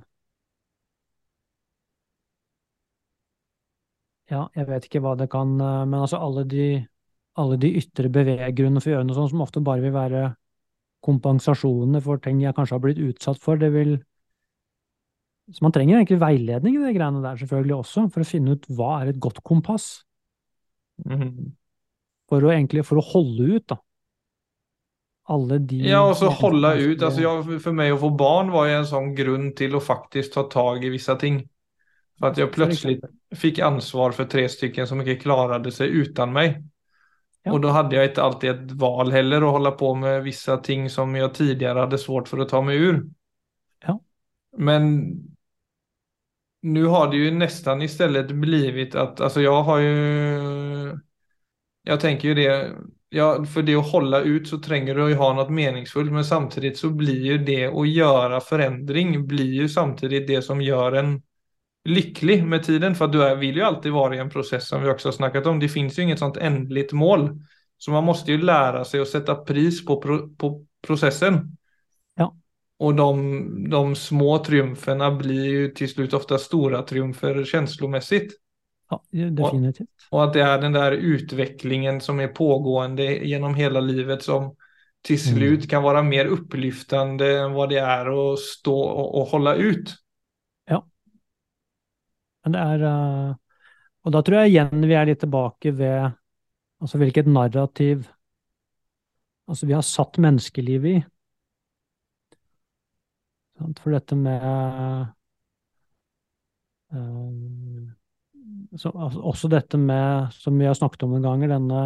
Ja, 4.32 4.46
jeg 4.56 4.68
vet 4.70 4.88
ikke 4.88 5.02
hva 5.04 5.12
det 5.20 5.28
kan 5.32 5.52
eh, 5.60 5.82
Men 5.84 6.00
altså 6.00 6.20
alle 6.22 6.46
de, 6.48 6.68
alle 7.40 7.58
de 7.60 7.74
ytre 7.80 8.08
beveggrunnene 8.12 8.80
for 8.80 8.90
å 8.90 8.96
gjøre 8.96 9.08
noe 9.08 9.18
sånt, 9.18 9.34
som 9.34 9.44
ofte 9.44 9.62
bare 9.64 9.84
vil 9.84 9.94
være 9.94 10.24
kompensasjoner 11.04 12.00
for 12.00 12.22
ting 12.24 12.40
jeg 12.40 12.56
kanskje 12.56 12.78
har 12.78 12.84
blitt 12.86 13.02
utsatt 13.04 13.40
for, 13.42 13.60
det 13.60 13.68
vil 13.74 13.98
Så 15.52 15.60
man 15.60 15.74
trenger 15.76 15.98
egentlig 15.98 16.22
veiledning 16.22 16.78
i 16.78 16.86
de 16.86 16.94
greiene 16.96 17.20
der, 17.20 17.36
selvfølgelig 17.36 17.76
også, 17.76 18.06
for 18.14 18.24
å 18.24 18.28
finne 18.28 18.56
ut 18.56 18.70
hva 18.72 18.92
er 19.02 19.12
et 19.12 19.20
godt 19.20 19.42
kompass. 19.44 19.88
Mm. 21.04 21.52
For 22.32 22.46
å 22.46 22.54
egentlig 22.54 22.86
for 22.88 23.02
å 23.02 23.04
holde 23.04 23.50
ut, 23.58 23.66
da 23.74 23.76
alle 25.24 25.58
de 25.58 25.80
Ja, 25.88 26.02
og 26.04 26.16
så 26.16 26.28
holde 26.28 26.74
ut. 26.76 27.02
Altså, 27.02 27.22
ja, 27.24 27.32
for 27.60 27.76
meg 27.76 27.94
å 27.94 28.00
få 28.00 28.10
barn 28.16 28.52
var 28.52 28.68
jo 28.68 28.78
en 28.80 28.88
sånn 28.88 29.12
grunn 29.16 29.50
til 29.56 29.76
å 29.76 29.82
faktisk 29.82 30.34
ta 30.36 30.46
tag 30.52 30.84
i 30.84 30.92
visse 30.92 31.16
ting. 31.20 31.40
For 32.20 32.30
at 32.30 32.38
jeg 32.38 32.52
plutselig 32.54 33.00
fikk 33.34 33.58
ansvar 33.66 34.14
for 34.14 34.30
tre 34.30 34.46
stycken 34.50 34.86
som 34.86 35.02
inte 35.02 35.18
klarade 35.18 35.72
seg 35.74 35.90
utan 35.90 36.32
meg. 36.34 36.60
Ja. 37.44 37.52
Og 37.52 37.60
da 37.64 37.74
hadde 37.74 37.98
jeg 37.98 38.12
ikke 38.12 38.24
alltid 38.24 38.50
et 38.52 38.74
val 38.80 39.10
heller 39.12 39.44
å 39.44 39.52
holde 39.58 39.74
på 39.76 39.90
med 40.00 40.22
vissa 40.24 40.56
ting 40.64 40.86
som 40.92 41.12
jeg 41.18 41.34
tidligere 41.36 41.84
hadde 41.84 42.00
svårt 42.00 42.30
for 42.30 42.40
å 42.40 42.48
ta 42.48 42.62
meg 42.64 42.80
ur. 42.80 43.02
Ja. 43.84 43.98
Men 44.56 44.86
nu 46.64 46.86
har 46.88 47.10
det 47.12 47.20
jo 47.20 47.34
nesten 47.36 47.82
i 47.84 47.90
stedet 47.92 48.30
blivit 48.40 48.94
at 48.96 49.20
alltså 49.20 49.42
jeg 49.44 49.64
har 49.68 49.80
jo 49.84 51.00
Jeg 51.84 52.00
tenker 52.00 52.30
jo 52.30 52.34
det 52.38 52.52
ja, 53.14 53.26
for 53.44 53.62
det 53.62 53.76
å 53.76 53.84
holde 53.84 54.22
ut 54.24 54.48
så 54.48 54.56
trenger 54.64 54.96
du 54.96 55.02
å 55.04 55.18
ha 55.20 55.26
noe 55.36 55.52
meningsfullt, 55.52 56.10
men 56.10 56.24
samtidig 56.24 56.72
så 56.78 56.88
blir 56.90 57.20
ju 57.20 57.36
det 57.38 57.68
å 57.68 57.84
gjøre 57.86 58.40
forandring 58.42 59.18
blir 59.28 59.52
ju 59.52 59.68
samtidig 59.68 60.24
det 60.26 60.40
som 60.42 60.62
gjør 60.64 60.96
en 61.02 61.12
lykkelig 61.88 62.38
med 62.46 62.64
tiden. 62.64 62.94
For 62.98 63.12
du 63.12 63.20
er, 63.24 63.36
vil 63.40 63.60
jo 63.60 63.66
alltid 63.68 63.94
være 63.94 64.18
i 64.18 64.22
en 64.22 64.32
process 64.32 64.68
som 64.70 64.82
vi 64.82 64.90
også 64.92 65.10
har 65.10 65.18
snakket 65.18 65.50
om. 65.50 65.60
Det 65.60 65.72
finnes 65.72 65.98
jo 65.98 66.06
inget 66.06 66.22
sånt 66.22 66.40
endelig 66.40 66.88
mål. 66.92 67.28
Så 67.78 67.90
man 67.90 68.06
måste 68.06 68.32
jo 68.32 68.44
lære 68.44 68.84
seg 68.88 69.02
å 69.02 69.08
sette 69.08 69.34
pris 69.46 69.82
på, 69.84 69.98
pro, 70.00 70.20
på 70.38 70.54
processen. 70.84 71.42
Ja. 72.18 72.30
Og 72.80 72.96
de, 72.96 73.08
de 73.70 73.82
små 73.98 74.38
triumferna 74.46 75.10
blir 75.14 75.44
jo 75.44 75.68
til 75.76 75.90
slutt 75.90 76.16
ofte 76.16 76.38
store 76.40 76.80
triumfer 76.88 77.44
känslomässigt. 77.44 78.38
Ja, 78.90 79.00
definitivt. 79.10 79.88
Og, 80.10 80.18
och 80.18 80.24
at 80.24 80.32
det 80.32 80.42
er 80.42 80.60
den 80.60 80.72
der 80.72 80.92
utvecklingen 80.92 82.00
som 82.00 82.20
er 82.20 82.32
pågående 82.36 83.06
gjennom 83.24 83.54
hele 83.54 83.80
livet 83.80 84.22
som 84.22 84.52
til 85.04 85.18
mm. 85.18 85.24
slutt 85.34 85.68
kan 85.70 85.84
være 85.84 86.04
mer 86.06 86.30
upplyftande 86.32 87.28
enn 87.42 87.56
vad 87.56 87.72
det 87.72 87.80
er 87.82 88.08
å 88.08 88.34
stå 88.40 88.76
och, 88.76 89.14
og 89.20 89.28
holde 89.34 89.56
ut. 89.56 89.94
Men 92.44 92.56
det 92.56 92.60
er 92.60 92.84
uh, 92.84 93.34
Og 94.04 94.12
da 94.12 94.20
tror 94.20 94.42
jeg 94.42 94.52
igjen 94.52 94.84
vi 94.84 94.96
er 94.98 95.08
litt 95.08 95.22
tilbake 95.24 95.72
ved 95.78 96.12
altså 96.84 97.00
hvilket 97.00 97.30
narrativ 97.30 98.04
altså 99.48 99.68
vi 99.68 99.76
har 99.76 99.84
satt 99.84 100.18
menneskelivet 100.20 100.90
i. 100.90 101.02
For 103.80 103.94
dette 103.94 104.16
med 104.18 104.44
uh, 104.44 105.04
så, 108.76 108.90
altså, 108.90 109.20
også 109.20 109.48
dette 109.48 109.78
med, 109.78 110.32
som 110.32 110.58
vi 110.58 110.66
har 110.68 110.76
snakket 110.76 111.04
om 111.06 111.14
noen 111.14 111.24
ganger, 111.24 111.54
denne 111.54 111.82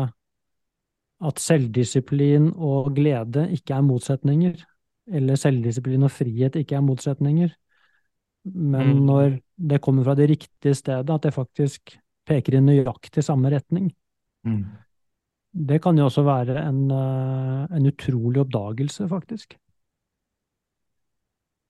at 1.29 1.41
selvdisiplin 1.43 2.53
og 2.55 2.93
glede 2.97 3.49
ikke 3.55 3.75
er 3.75 3.87
motsetninger. 3.87 4.61
Eller 5.09 5.41
selvdisiplin 5.41 6.07
og 6.07 6.13
frihet 6.15 6.57
ikke 6.61 6.79
er 6.79 6.85
motsetninger. 6.85 7.51
Men 8.55 8.93
mm. 8.93 9.07
når 9.07 9.39
det 9.71 9.81
kommer 9.85 10.07
fra 10.07 10.15
det 10.19 10.29
riktige 10.31 10.77
stedet, 10.77 11.11
at 11.11 11.25
det 11.27 11.35
faktisk 11.35 11.97
peker 12.29 12.59
i 12.59 12.65
nøyaktig 12.65 13.25
samme 13.25 13.51
retning. 13.53 13.89
Mm. 14.47 14.63
Det 15.69 15.81
kan 15.83 15.99
jo 15.99 16.07
også 16.07 16.23
være 16.27 16.61
en, 16.61 16.83
eh, 16.93 17.77
en 17.77 17.89
utrolig 17.89 18.43
oppdagelse, 18.45 19.09
faktisk. 19.09 19.57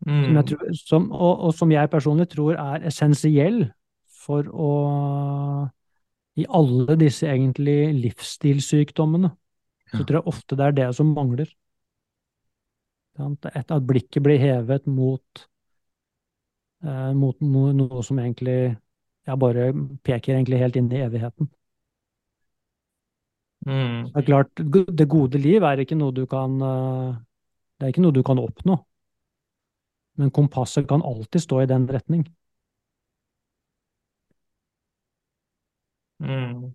Mm. 0.07 0.25
Som 0.25 0.45
tror, 0.47 0.75
som, 0.79 1.11
og, 1.13 1.41
og, 1.49 1.55
som 1.55 1.73
jeg 1.73 1.91
personlig 1.91 2.29
tror 2.31 2.59
er 2.59 2.87
essensiell 2.87 3.65
for 4.07 4.47
å 4.53 4.73
I 6.39 6.45
alle 6.55 6.95
disse 7.01 7.27
egentlig 7.27 7.91
livsstilssykdommene, 7.99 9.33
så 9.91 10.05
tror 10.05 10.21
jeg 10.21 10.31
ofte 10.31 10.59
det 10.59 10.67
er 10.69 10.77
det 10.77 10.89
som 10.95 11.11
mangler. 11.11 11.49
At 13.19 13.73
blikket 13.89 14.23
blir 14.23 14.39
hevet 14.39 14.87
mot, 14.87 15.49
mot 16.85 17.41
noe 17.43 18.03
som 18.07 18.19
egentlig 18.23 18.59
ja, 19.29 19.37
bare 19.37 19.73
peker 20.07 20.37
egentlig 20.37 20.61
helt 20.63 20.77
inn 20.79 20.91
i 20.93 21.03
evigheten. 21.05 21.49
Mm. 23.67 24.13
Det 24.13 24.21
er 24.23 24.27
klart, 24.27 24.63
det 24.99 25.09
gode 25.11 25.41
liv 25.43 25.65
er 25.67 25.83
ikke 25.83 25.99
noe 25.99 26.15
du 26.15 26.23
kan 26.31 26.55
eh, 26.63 27.17
Det 27.77 27.85
er 27.85 27.93
ikke 27.93 28.05
noe 28.05 28.15
du 28.15 28.23
kan 28.27 28.41
oppnå. 28.41 28.79
Men 30.19 30.33
kompasset 30.35 30.89
kan 30.89 31.03
alltid 31.07 31.45
stå 31.45 31.61
i 31.63 31.69
den 31.71 31.87
retning. 31.91 32.25
Mm. 36.19 36.73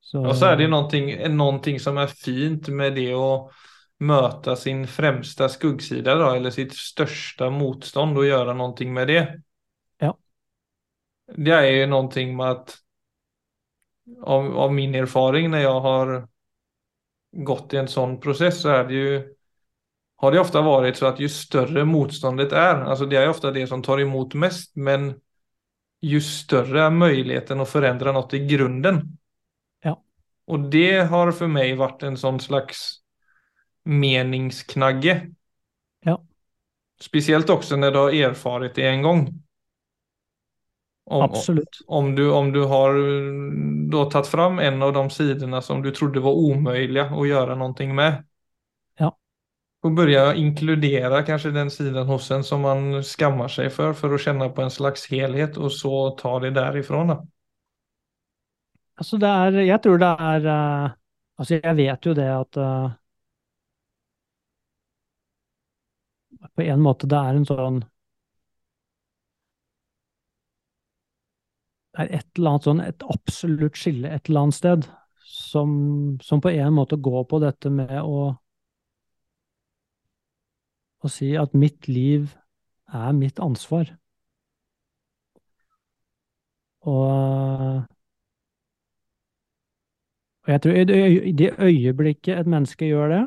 Så... 0.00 0.22
Og 0.22 0.32
så 0.36 0.52
er 0.52 0.62
det 0.62 0.70
noe 0.70 1.78
som 1.82 1.98
er 2.00 2.14
fint 2.14 2.70
med 2.72 2.96
det 2.96 3.10
å 3.12 3.50
møte 4.00 4.56
sin 4.56 4.86
främsta 4.88 5.48
skuggsida 5.48 6.14
då, 6.14 6.30
eller 6.34 6.50
sitt 6.50 6.74
største 6.76 7.50
motstånd 7.52 8.18
og 8.18 8.28
gjøre 8.28 8.54
noe 8.56 8.86
med 8.88 9.08
det. 9.08 9.24
Ja. 10.00 10.14
Det 11.36 11.56
er 11.56 11.68
jo 11.68 11.90
noe 11.92 12.26
med 12.32 12.46
at 12.46 12.78
av, 14.24 14.48
av, 14.58 14.72
min 14.72 14.94
erfaring 14.94 15.50
når 15.50 15.62
jeg 15.62 15.82
har 15.86 16.14
gått 17.46 17.74
i 17.74 17.78
en 17.78 17.88
sånn 17.88 18.16
process 18.20 18.62
så 18.62 18.68
är 18.68 18.84
det 18.88 18.94
ju 18.94 19.12
har 20.20 20.32
det 20.32 20.40
ofte 20.40 20.60
vært 20.60 20.98
så 20.98 21.06
at 21.08 21.20
jo 21.20 21.28
større 21.32 21.84
motståndet 21.88 22.52
er, 22.52 22.82
alltså 22.84 23.06
det 23.08 23.16
er 23.16 23.30
ofte 23.30 23.52
det 23.56 23.62
som 23.70 23.80
tar 23.82 24.02
imot 24.02 24.34
mest, 24.34 24.74
men 24.76 25.14
ju 26.00 26.20
större 26.20 26.82
är 26.82 26.90
möjligheten 26.90 27.60
att 27.60 27.68
förändra 27.68 28.12
något 28.12 28.34
i 28.34 28.38
grunden. 28.46 29.18
Ja. 29.82 30.02
Och 30.44 30.60
det 30.60 31.00
har 31.00 31.32
för 31.32 31.46
mig 31.46 31.74
varit 31.74 32.02
en 32.02 32.16
sån 32.16 32.40
slags 32.40 32.99
meningsknagge. 33.84 35.14
Ja. 36.04 36.16
Spesielt 37.00 37.50
også 37.50 37.78
når 37.80 37.94
du 37.94 38.00
har 38.02 38.16
erfarit 38.30 38.74
det 38.76 38.88
en 38.88 39.06
gang. 39.06 39.22
Om, 41.10 41.22
Absolut. 41.22 41.80
Om 41.86 42.14
du, 42.14 42.30
om 42.30 42.52
du 42.52 42.60
har 42.70 42.98
da 43.90 44.04
tatt 44.10 44.28
fram 44.30 44.58
en 44.62 44.82
av 44.82 44.92
de 44.94 45.06
sidene 45.10 45.62
som 45.62 45.82
du 45.82 45.90
trodde 45.90 46.22
var 46.22 46.38
omöjliga 46.38 47.08
å 47.10 47.24
gjøre 47.26 47.56
noe 47.58 47.88
med 47.90 48.20
Å 49.80 49.88
begynne 49.96 50.22
å 50.28 50.36
inkludere 50.36 51.22
kanskje 51.24 51.54
den 51.56 51.70
siden 51.72 52.04
hos 52.04 52.26
en 52.36 52.42
som 52.44 52.60
man 52.66 53.00
skammer 53.06 53.48
seg 53.48 53.70
for, 53.72 53.96
for 53.96 54.12
å 54.12 54.20
kjenne 54.20 54.50
på 54.52 54.66
en 54.66 54.72
slags 54.72 55.06
helhet 55.08 55.56
og 55.56 55.72
så 55.72 56.10
ta 56.20 56.34
det 56.44 56.50
derifra. 56.58 57.16
Altså 59.00 59.16
det 59.16 59.30
er 59.32 59.60
Jeg 59.64 59.80
tror 59.80 60.02
det 60.02 60.10
er 60.28 60.48
eh, 60.54 60.96
Altså, 61.40 61.56
jeg 61.56 61.76
vet 61.78 62.04
jo 62.04 62.12
det 62.12 62.28
at 62.28 62.56
eh, 62.60 62.90
på 66.56 66.64
en 66.64 66.84
måte 66.84 67.08
det 67.10 67.18
er 67.18 67.38
en 67.38 67.48
sånn 67.48 67.80
Det 71.90 72.04
er 72.04 72.12
et 72.20 72.38
eller 72.38 72.52
annet 72.52 72.66
sånn, 72.68 72.80
et 72.84 73.02
absolutt 73.10 73.78
skille 73.80 74.10
et 74.14 74.28
eller 74.30 74.44
annet 74.44 74.56
sted, 74.56 74.84
som, 75.26 75.72
som 76.22 76.40
på 76.40 76.52
en 76.52 76.76
måte 76.76 76.98
går 77.02 77.24
på 77.26 77.40
dette 77.42 77.72
med 77.74 77.96
å, 77.98 78.28
å 81.02 81.10
si 81.10 81.32
at 81.36 81.56
mitt 81.58 81.88
liv 81.90 82.30
er 82.94 83.10
mitt 83.18 83.42
ansvar. 83.42 83.90
Og, 86.86 87.82
og 90.46 90.48
jeg 90.54 90.62
tror 90.62 90.78
i 90.78 91.32
det, 91.36 91.50
øyeblikket 91.58 92.38
et 92.38 92.46
menneske 92.54 92.88
gjør 92.88 93.12
det, 93.16 93.22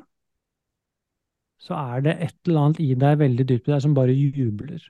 så 1.63 1.77
er 1.79 2.03
det 2.03 2.17
et 2.25 2.49
eller 2.49 2.65
annet 2.65 2.81
i 2.83 2.91
deg 2.99 3.21
veldig 3.21 3.45
dypt 3.47 3.69
i 3.69 3.73
deg 3.73 3.83
som 3.85 3.95
bare 3.95 4.15
jubler. 4.15 4.83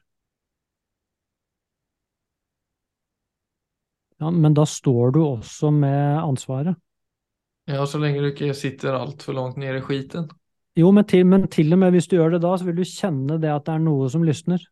Ja, 4.22 4.32
men 4.32 4.56
da 4.58 4.66
står 4.66 5.14
du 5.14 5.22
også 5.26 5.70
med 5.76 6.20
ansvaret. 6.24 6.80
Ja, 7.70 7.86
så 7.88 8.00
lenge 8.00 8.24
du 8.24 8.30
ikke 8.32 8.54
sitter 8.58 8.96
altfor 8.98 9.36
langt 9.38 9.60
nede 9.60 9.80
i 9.80 9.84
skiten. 9.84 10.30
Jo, 10.80 10.90
men 10.92 11.06
til, 11.06 11.26
men 11.30 11.48
til 11.54 11.76
og 11.76 11.80
med 11.84 11.94
hvis 11.94 12.10
du 12.10 12.18
gjør 12.18 12.36
det 12.36 12.44
da, 12.44 12.56
så 12.58 12.66
vil 12.68 12.80
du 12.80 12.88
kjenne 12.88 13.38
det 13.40 13.52
at 13.54 13.68
det 13.68 13.76
er 13.76 13.84
noe 13.84 14.10
som 14.10 14.26
lysner. 14.26 14.64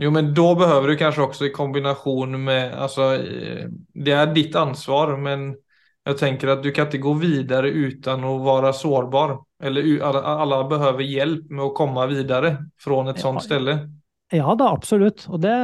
Jo, 0.00 0.10
men 0.12 0.30
da 0.36 0.46
behøver 0.56 0.92
du 0.92 0.98
kanskje 1.00 1.24
også 1.26 1.48
i 1.48 1.52
kombinasjon 1.54 2.36
med, 2.40 2.72
altså, 2.72 3.12
eh, 3.20 3.66
det 3.94 4.14
er 4.16 4.32
ditt 4.32 4.56
ansvar, 4.56 5.16
men 5.20 5.52
jeg 6.08 6.16
tenker 6.20 6.54
at 6.54 6.62
du 6.64 6.70
kan 6.72 6.88
ikke 6.88 7.02
gå 7.04 7.14
videre 7.20 7.72
uten 7.72 8.24
å 8.24 8.38
være 8.44 8.72
sårbar. 8.76 9.36
Eller 9.60 9.86
alle 10.02 10.20
alla, 10.24 10.60
alla 10.64 11.02
hjelp 11.04 11.50
med 11.50 11.64
å 11.66 11.72
komme 11.76 12.06
videre 12.08 12.54
fra 12.80 13.02
et 13.10 13.16
Ja, 13.18 13.22
sånt 13.22 13.44
ställe. 13.44 13.76
Ja 14.32 14.54
da, 14.54 14.70
absolutt. 14.72 15.26
Og 15.28 15.40
det 15.42 15.54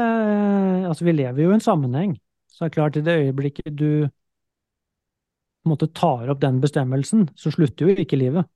Altså, 0.87 1.05
vi 1.05 1.17
lever 1.17 1.43
jo 1.43 1.51
i 1.51 1.57
en 1.57 1.65
sammenheng. 1.65 2.17
Så 2.47 2.65
det 2.65 2.71
er 2.71 2.75
klart, 2.77 2.97
i 2.97 3.05
det 3.05 3.17
øyeblikket 3.25 3.75
du 3.77 4.07
på 4.07 5.69
en 5.69 5.73
måte 5.75 5.89
tar 5.93 6.31
opp 6.31 6.41
den 6.41 6.61
bestemmelsen, 6.63 7.27
så 7.35 7.51
slutter 7.51 7.89
jo 7.89 7.97
ikke 8.05 8.19
livet. 8.21 8.47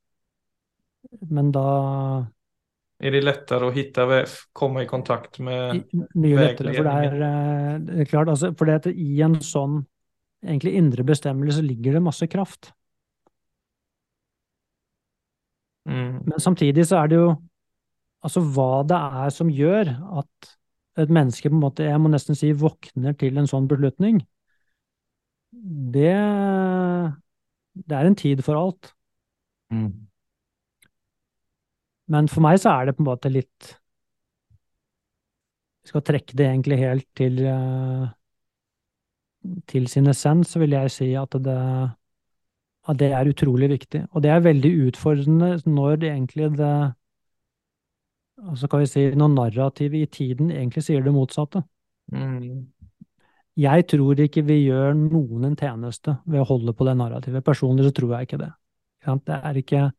Men 1.27 1.51
da 1.51 2.27
Er 3.01 3.11
det 3.11 3.23
lettere 3.25 3.67
å 3.67 3.73
hitte, 3.73 4.05
komme 4.53 4.85
i 4.85 4.87
kontakt 4.87 5.39
med 5.41 5.83
Mye 5.91 6.37
lettere, 6.37 6.75
for 6.77 6.85
det 6.87 6.93
er, 6.93 7.15
eh, 7.27 7.79
det 7.81 7.99
er 7.99 8.09
klart, 8.09 8.29
altså, 8.29 8.53
for 8.55 8.69
det 8.69 8.75
at 8.75 8.87
i 8.93 9.21
en 9.25 9.39
sånn 9.41 9.81
egentlig 10.45 10.75
indre 10.77 11.03
bestemmelse 11.03 11.65
ligger 11.65 11.97
det 11.97 12.03
masse 12.05 12.27
kraft. 12.29 12.71
Mm, 15.85 16.23
Men 16.27 16.39
samtidig 16.39 16.87
så 16.87 17.01
er 17.03 17.11
det 17.11 17.19
jo 17.21 17.29
altså 18.21 18.43
hva 18.53 18.83
det 18.87 18.97
er 19.21 19.33
som 19.33 19.49
gjør 19.49 19.93
at 20.21 20.51
et 21.01 21.09
menneske 21.09 21.49
på 21.49 21.55
en 21.55 21.63
måte, 21.63 21.87
jeg 21.87 22.01
må 22.03 22.11
nesten 22.11 22.35
si, 22.35 22.51
våkner 22.51 23.15
til 23.17 23.39
en 23.39 23.47
sånn 23.49 23.69
beslutning, 23.71 24.19
det, 25.95 26.11
det 27.87 27.97
er 27.97 28.07
en 28.07 28.15
tid 28.15 28.43
for 28.45 28.59
alt. 28.59 28.93
mm, 29.71 29.91
Men 32.11 32.27
for 32.31 32.43
meg 32.43 32.59
så 32.59 32.73
er 32.75 32.89
det 32.89 32.97
på 32.97 33.05
en 33.05 33.11
måte 33.11 33.31
litt 33.31 33.75
Vi 35.81 35.89
skal 35.89 36.03
trekke 36.05 36.35
det 36.37 36.45
egentlig 36.45 36.77
helt 36.77 37.07
til 37.17 37.39
eh, 37.49 38.09
til 39.67 39.87
sin 39.89 40.07
essens, 40.07 40.51
så 40.53 40.59
vil 40.61 40.75
jeg 40.75 40.91
si 40.93 41.07
at 41.17 41.33
det, 41.45 41.57
at 42.89 42.97
det 42.97 43.11
er 43.13 43.29
utrolig 43.29 43.69
viktig. 43.69 44.05
Og 44.11 44.23
det 44.23 44.31
er 44.33 44.43
veldig 44.45 44.71
utfordrende 44.87 45.51
når 45.69 46.01
det 46.01 46.11
egentlig 46.11 46.51
det 46.57 46.73
altså 48.41 48.67
kan 48.67 48.81
vi 48.81 48.89
si, 48.89 49.03
når 49.15 49.33
narrativet 49.35 50.01
i 50.01 50.09
tiden 50.09 50.51
egentlig 50.51 50.83
sier 50.83 51.03
det 51.05 51.13
motsatte. 51.13 51.61
mm, 52.11 52.71
Jeg 53.57 53.87
tror 53.87 54.19
ikke 54.19 54.41
vi 54.47 54.63
gjør 54.65 54.95
noen 54.97 55.45
en 55.45 55.57
tjeneste 55.59 56.17
ved 56.25 56.41
å 56.41 56.47
holde 56.49 56.73
på 56.73 56.87
det 56.87 56.97
narrativet. 56.97 57.45
Personlig 57.45 57.85
så 57.85 57.91
tror 57.91 58.15
jeg 58.15 58.29
ikke 58.29 58.41
det. 58.41 58.51
Det 59.05 59.37
er 59.37 59.57
ikke 59.57 59.91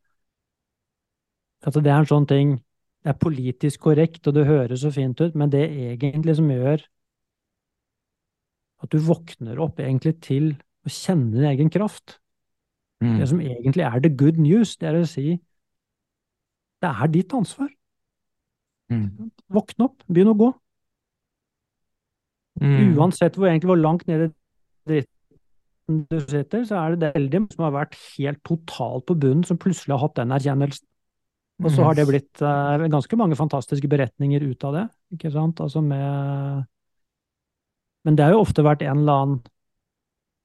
altså 1.63 1.81
Det 1.83 1.91
er 1.91 1.99
en 1.99 2.07
sånn 2.07 2.27
ting 2.27 2.53
Det 3.03 3.11
er 3.11 3.19
politisk 3.19 3.81
korrekt, 3.83 4.27
og 4.27 4.33
det 4.33 4.45
høres 4.47 4.79
så 4.79 4.91
fint 4.91 5.19
ut, 5.19 5.35
men 5.35 5.49
det 5.51 5.65
egentlig 5.67 6.37
som 6.37 6.47
gjør 6.51 6.85
at 8.83 8.91
du 8.91 8.99
våkner 9.03 9.59
opp 9.59 9.81
egentlig 9.83 10.13
til 10.23 10.53
å 10.87 10.91
kjenne 10.91 11.35
din 11.35 11.47
egen 11.49 11.71
kraft, 11.71 12.21
mm. 13.03 13.17
det 13.19 13.29
som 13.29 13.41
egentlig 13.43 13.85
er 13.85 14.03
the 14.03 14.11
good 14.11 14.39
news, 14.41 14.75
det 14.79 14.89
er 14.89 14.99
å 15.01 15.07
si 15.09 15.37
det 16.83 16.91
er 16.91 17.11
ditt 17.11 17.33
ansvar. 17.35 17.69
Mm. 18.91 19.31
Våkne 19.53 19.87
opp, 19.87 20.01
begynn 20.11 20.33
å 20.33 20.37
gå. 20.39 20.49
Mm. 22.61 22.97
Uansett 22.99 23.37
hvor, 23.37 23.47
egentlig, 23.49 23.71
hvor 23.71 23.79
langt 23.79 24.03
nede 24.09 24.33
dritten 24.87 26.03
du 26.11 26.17
sitter, 26.19 26.65
så 26.67 26.79
er 26.79 26.97
det 26.99 27.13
veldig 27.15 27.43
mange 27.43 27.55
som 27.55 27.65
har 27.67 27.75
vært 27.75 27.95
helt 28.17 28.43
totalt 28.47 29.07
på 29.07 29.15
bunnen, 29.19 29.45
som 29.47 29.59
plutselig 29.59 29.95
har 29.95 30.03
hatt 30.03 30.19
den 30.19 30.35
erkjennelsen. 30.35 30.87
Og 31.63 31.71
så 31.71 31.85
har 31.85 31.95
det 31.95 32.07
blitt 32.09 32.41
uh, 32.43 32.81
ganske 32.91 33.17
mange 33.19 33.37
fantastiske 33.39 33.87
beretninger 33.87 34.43
ut 34.43 34.63
av 34.67 34.75
det, 34.75 34.85
ikke 35.15 35.31
sant? 35.31 35.61
Altså 35.63 35.83
med 35.85 36.65
Men 38.03 38.17
det 38.17 38.25
har 38.25 38.33
jo 38.33 38.41
ofte 38.43 38.65
vært 38.65 38.81
en 38.83 39.03
eller 39.03 39.21
annen 39.21 39.37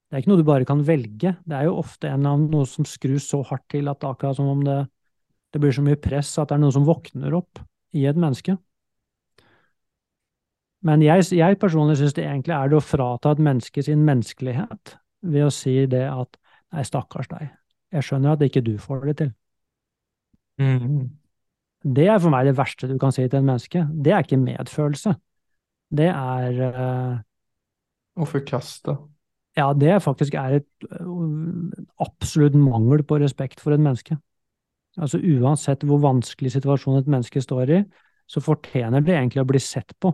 Det 0.09 0.17
er 0.17 0.23
ikke 0.23 0.31
noe 0.31 0.41
du 0.41 0.47
bare 0.47 0.65
kan 0.65 0.79
velge. 0.85 1.35
Det 1.45 1.53
er 1.55 1.67
jo 1.67 1.75
ofte 1.77 2.09
en 2.09 2.25
annen, 2.25 2.47
noe 2.49 2.65
som 2.65 2.87
skrus 2.87 3.27
så 3.29 3.43
hardt 3.45 3.67
til 3.69 3.91
at 3.91 4.05
akkurat 4.07 4.39
som 4.39 4.49
om 4.49 4.63
det, 4.65 4.79
det 5.53 5.61
blir 5.61 5.75
så 5.75 5.83
mye 5.85 5.99
press 6.01 6.31
at 6.41 6.49
det 6.49 6.57
er 6.57 6.63
noe 6.63 6.73
som 6.73 6.87
våkner 6.87 7.35
opp 7.37 7.61
i 7.93 8.07
et 8.09 8.17
menneske. 8.17 8.55
Men 10.87 11.03
jeg, 11.03 11.27
jeg 11.35 11.59
personlig 11.61 11.99
syns 11.99 12.15
det 12.17 12.25
egentlig 12.25 12.55
er 12.55 12.71
det 12.71 12.79
å 12.79 12.83
frata 12.83 13.35
et 13.35 13.43
menneske 13.43 13.83
sin 13.85 14.01
menneskelighet 14.07 14.95
ved 15.29 15.45
å 15.45 15.53
si 15.53 15.75
det 15.91 16.05
at 16.07 16.39
nei, 16.73 16.85
stakkars 16.87 17.29
deg, 17.29 17.49
jeg 17.93 18.07
skjønner 18.07 18.33
at 18.33 18.45
ikke 18.45 18.63
du 18.65 18.75
får 18.81 19.05
det 19.09 19.15
til. 19.21 19.31
Mm. 20.59 21.09
Det 21.83 22.07
er 22.11 22.19
for 22.19 22.33
meg 22.33 22.47
det 22.49 22.57
verste 22.57 22.89
du 22.89 22.97
kan 22.99 23.13
si 23.15 23.27
til 23.27 23.41
en 23.41 23.51
menneske. 23.51 23.85
Det 23.91 24.15
er 24.15 24.25
ikke 24.25 24.41
medfølelse. 24.41 25.13
Det 25.89 26.09
er 26.11 26.63
Å 28.19 28.19
Og 28.19 28.27
forkaste. 28.27 28.97
Ja, 29.59 29.69
det 29.75 29.97
faktisk 30.05 30.35
er 30.39 30.59
et 30.59 30.87
øh, 30.87 31.71
absolutt 31.99 32.55
mangel 32.55 33.03
på 33.03 33.19
respekt 33.19 33.59
for 33.59 33.75
et 33.75 33.81
menneske. 33.81 34.15
Altså 34.99 35.19
uansett 35.19 35.83
hvor 35.87 36.01
vanskelig 36.03 36.53
situasjon 36.55 36.99
et 36.99 37.09
menneske 37.11 37.41
står 37.43 37.73
i, 37.75 37.83
så 38.29 38.43
fortjener 38.43 39.03
det 39.03 39.15
egentlig 39.15 39.43
å 39.43 39.49
bli 39.49 39.61
sett 39.63 39.95
på 39.99 40.13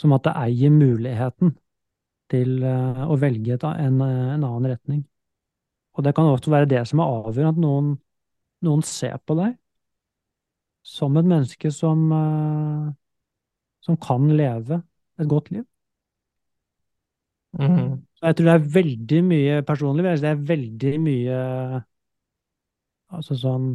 som 0.00 0.14
at 0.16 0.24
det 0.24 0.36
eier 0.38 0.72
muligheten 0.72 1.54
til 2.30 2.62
øh, 2.64 3.02
å 3.10 3.16
velge 3.20 3.58
en, 3.68 3.98
en 4.00 4.44
annen 4.46 4.68
retning. 4.70 5.02
Og 5.98 6.06
det 6.06 6.14
kan 6.16 6.30
også 6.30 6.52
være 6.52 6.70
det 6.70 6.84
som 6.88 7.02
er 7.02 7.10
avgjørende, 7.10 7.56
at 7.56 7.60
noen, 7.60 7.90
noen 8.64 8.84
ser 8.86 9.18
på 9.26 9.36
deg 9.40 9.56
som 10.86 11.18
et 11.20 11.28
menneske 11.28 11.72
som, 11.74 12.06
øh, 12.16 12.92
som 13.84 13.98
kan 14.00 14.30
leve 14.36 14.80
et 15.20 15.28
godt 15.28 15.50
liv. 15.50 15.66
Mm. 17.58 18.02
Jeg 18.22 18.36
tror 18.36 18.46
det 18.46 18.54
er 18.54 18.66
veldig 18.74 19.20
mye 19.26 19.62
personlig, 19.66 20.04
det 20.22 20.28
er 20.30 20.42
veldig 20.50 20.92
mye 21.02 21.38
altså 23.10 23.36
sånn 23.38 23.70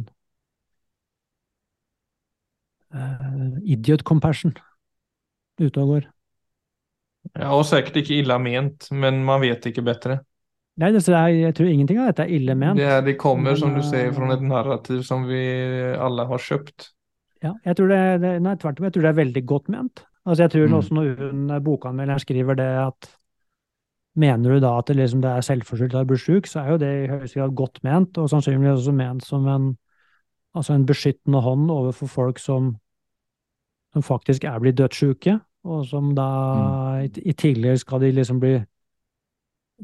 uh, 2.96 3.56
idiot 3.68 4.04
compassion 4.06 4.54
ute 5.60 5.82
og 5.82 5.92
går. 5.92 6.08
Ja, 7.34 7.50
og 7.52 7.66
sikkert 7.66 8.00
ikke 8.00 8.20
ille 8.20 8.38
ment, 8.40 8.88
men 8.94 9.20
man 9.26 9.42
vet 9.42 9.66
ikke 9.68 9.84
bedre. 9.84 10.20
Nei, 10.76 10.90
det, 10.92 11.02
er, 11.08 11.30
jeg 11.32 11.54
tror 11.56 11.70
ingenting 11.72 12.00
av 12.02 12.10
dette 12.10 12.26
er 12.26 12.34
ille 12.36 12.54
ment. 12.58 12.78
Det, 12.78 12.86
er, 12.86 13.00
det 13.04 13.16
kommer, 13.20 13.54
men, 13.54 13.60
som 13.60 13.72
du 13.74 13.80
sier, 13.84 14.12
fra 14.14 14.28
eh, 14.28 14.34
et 14.36 14.44
narrativ 14.44 15.00
som 15.08 15.24
vi 15.28 15.40
alle 15.96 16.26
har 16.28 16.42
kjøpt. 16.48 16.90
Ja, 17.44 17.54
jeg 17.64 17.78
tror 17.78 17.92
det, 17.92 18.00
det, 18.22 18.34
nei, 18.44 18.56
tvert 18.60 18.80
om, 18.80 18.88
jeg 18.88 18.94
tror 18.96 19.06
det 19.06 19.12
er 19.12 19.20
veldig 19.22 19.44
godt 19.48 19.70
ment. 19.72 20.04
Altså, 20.26 20.42
jeg 20.44 20.52
tror 20.52 20.66
Mm. 20.66 20.76
også 20.80 20.98
når 20.98 21.10
hun, 21.22 21.42
bokanmelderen 21.64 22.20
skriver 22.20 22.58
det 22.58 22.68
at 22.82 23.10
Mener 24.16 24.54
du 24.56 24.60
da 24.64 24.70
at 24.78 24.88
det, 24.88 24.96
liksom, 24.96 25.20
det 25.20 25.28
er 25.30 25.44
selvforskyldt 25.44 25.94
at 25.94 26.06
du 26.06 26.12
blir 26.14 26.20
syk, 26.20 26.46
så 26.48 26.62
er 26.62 26.70
jo 26.72 26.78
det 26.80 26.92
i 27.02 27.08
høyeste 27.10 27.36
grad 27.40 27.52
godt 27.58 27.82
ment, 27.84 28.16
og 28.16 28.30
sannsynligvis 28.32 28.78
også 28.80 28.94
ment 28.96 29.24
som 29.26 29.44
en, 29.52 29.66
altså 30.56 30.72
en 30.72 30.86
beskyttende 30.88 31.42
hånd 31.44 31.68
overfor 31.70 32.08
folk 32.08 32.40
som, 32.40 32.70
som 33.92 34.06
faktisk 34.06 34.44
er 34.48 34.56
blitt 34.62 34.78
dødssyke, 34.80 35.36
og 35.66 35.84
som 35.90 36.14
da 36.16 36.28
i, 37.04 37.10
i 37.28 37.34
tidligere 37.36 37.82
skal 37.82 38.00
de 38.00 38.14
liksom 38.16 38.40
bli 38.40 38.54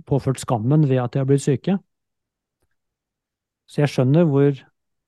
påført 0.09 0.41
skammen 0.41 0.89
ved 0.89 1.03
at 1.03 1.13
de 1.13 1.21
har 1.21 1.29
blitt 1.29 1.45
syke. 1.45 1.77
Så 3.69 3.83
jeg 3.85 3.93
skjønner 3.93 4.29
hvor 4.29 4.53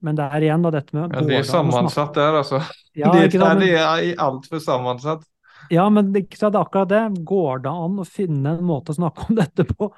Men 0.04 0.16
det 0.18 0.24
er 0.24 0.44
igjen 0.44 0.64
da 0.66 0.70
dette 0.74 0.92
med 0.92 1.14
Ja, 1.16 1.20
det 1.24 1.36
er 1.38 1.46
sammensatt 1.48 2.12
der, 2.14 2.34
altså. 2.42 2.58
Ja, 2.92 3.08
det, 3.14 3.34
er, 3.40 3.54
men- 3.56 3.68
er 3.72 4.20
altfor 4.20 4.60
sammensatt. 4.60 5.24
Ja, 5.72 5.86
men 5.92 6.12
det, 6.14 6.26
er 6.36 6.58
akkurat 6.58 6.90
det. 6.90 7.02
Går 7.26 7.64
det 7.64 7.72
an 7.72 8.00
å 8.02 8.08
finne 8.08 8.56
en 8.56 8.66
måte 8.66 8.92
å 8.92 8.98
snakke 8.98 9.28
om 9.28 9.38
dette 9.38 9.66
på 9.68 9.90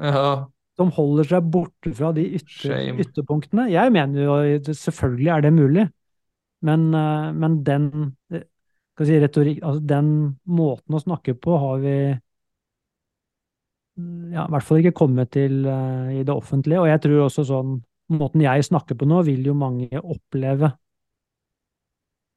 Ja, 0.00 0.44
som 0.78 0.90
holder 0.94 1.28
seg 1.28 1.50
borte 1.54 1.92
fra 1.94 2.10
de 2.16 2.24
ytter, 2.38 2.98
ytterpunktene? 3.04 3.68
Jeg 3.70 3.92
mener 3.94 4.24
jo 4.24 4.74
selvfølgelig 4.74 5.30
er 5.36 5.44
det 5.44 5.52
mulig, 5.54 5.86
men, 6.66 6.88
eh, 6.98 7.30
men 7.38 7.60
den 7.66 7.88
eh, 8.34 8.46
si, 8.98 9.18
retorikk, 9.22 9.62
altså 9.62 9.84
den 9.94 10.08
måten 10.44 10.96
å 10.96 11.02
snakke 11.02 11.36
på 11.38 11.58
har 11.62 11.82
vi 11.84 11.96
mm, 14.00 14.32
ja, 14.34 14.46
i 14.48 14.54
hvert 14.54 14.66
fall 14.66 14.82
ikke 14.82 14.98
kommet 15.04 15.30
til 15.36 15.62
uh, 15.68 16.10
i 16.10 16.24
det 16.26 16.34
offentlige. 16.34 16.82
Og 16.82 16.90
jeg 16.90 17.04
tror 17.06 17.26
også 17.28 17.48
sånn 17.50 17.82
Måten 18.12 18.42
jeg 18.44 18.60
snakker 18.66 18.98
på 19.00 19.06
nå, 19.08 19.22
vil 19.24 19.46
jo 19.48 19.54
mange 19.56 19.96
oppleve 19.96 20.68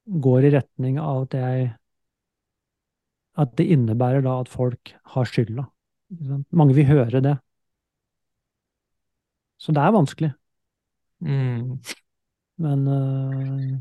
går 0.07 0.47
i 0.47 0.51
retning 0.55 0.99
av 1.01 1.25
at 1.25 1.35
jeg 1.35 1.65
At 3.37 3.53
det 3.59 3.67
innebærer 3.73 4.23
da 4.25 4.39
at 4.41 4.49
folk 4.49 4.93
har 5.13 5.29
skylda. 5.29 5.67
Mange 6.55 6.73
vil 6.77 6.87
høre 6.89 7.21
det. 7.21 7.35
Så 9.57 9.73
det 9.73 9.81
er 9.83 9.93
vanskelig. 9.95 10.31
mm. 11.21 11.77
Men 12.57 12.87
uh, 12.87 13.77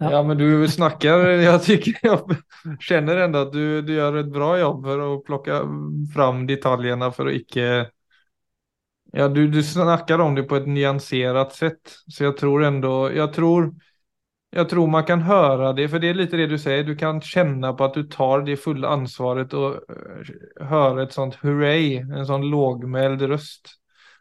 Ja. 0.00 0.10
Ja. 0.10 0.22
men 0.22 0.38
du 0.38 0.68
snakker 0.68 1.26
Jeg 1.42 1.60
tykker, 1.60 1.98
jeg 2.02 2.76
kjenner 2.80 3.16
ändå 3.26 3.42
at 3.44 3.52
du, 3.52 3.82
du 3.84 3.92
gjør 3.92 4.16
et 4.22 4.30
bra 4.32 4.54
jobb 4.58 4.86
for 4.88 5.02
å 5.04 5.08
plukke 5.26 5.58
fram 6.14 6.46
detaljene 6.48 7.10
for 7.12 7.28
å 7.28 7.34
ikke 7.36 7.66
Ja, 9.12 9.28
du, 9.28 9.42
du 9.52 9.60
snakker 9.62 10.22
om 10.24 10.34
det 10.38 10.46
på 10.48 10.56
et 10.56 10.66
nyansert 10.70 11.52
sett, 11.52 11.98
Så 12.08 12.24
jeg 12.30 12.38
tror 12.40 12.64
enda 12.64 12.94
Jeg 13.12 13.28
tror, 13.36 13.70
jag 14.50 14.68
tror 14.68 14.86
man 14.86 15.04
kan 15.04 15.20
høre 15.22 15.72
det, 15.76 15.88
for 15.88 16.02
det 16.02 16.08
er 16.10 16.18
litt 16.18 16.32
det 16.34 16.46
du 16.50 16.56
sier. 16.58 16.82
du 16.84 16.94
kan 16.98 17.20
kjenne 17.20 17.72
på 17.76 17.84
at 17.86 17.94
du 17.94 18.02
tar 18.10 18.42
det 18.46 18.56
fulle 18.58 18.88
ansvaret 18.88 19.54
og 19.54 19.84
høre 20.70 21.02
et 21.04 21.14
sånt 21.14 21.36
hurray, 21.44 22.00
en 22.02 22.26
sånn 22.26 22.48
lågmäld 22.50 23.22
röst 23.30 23.76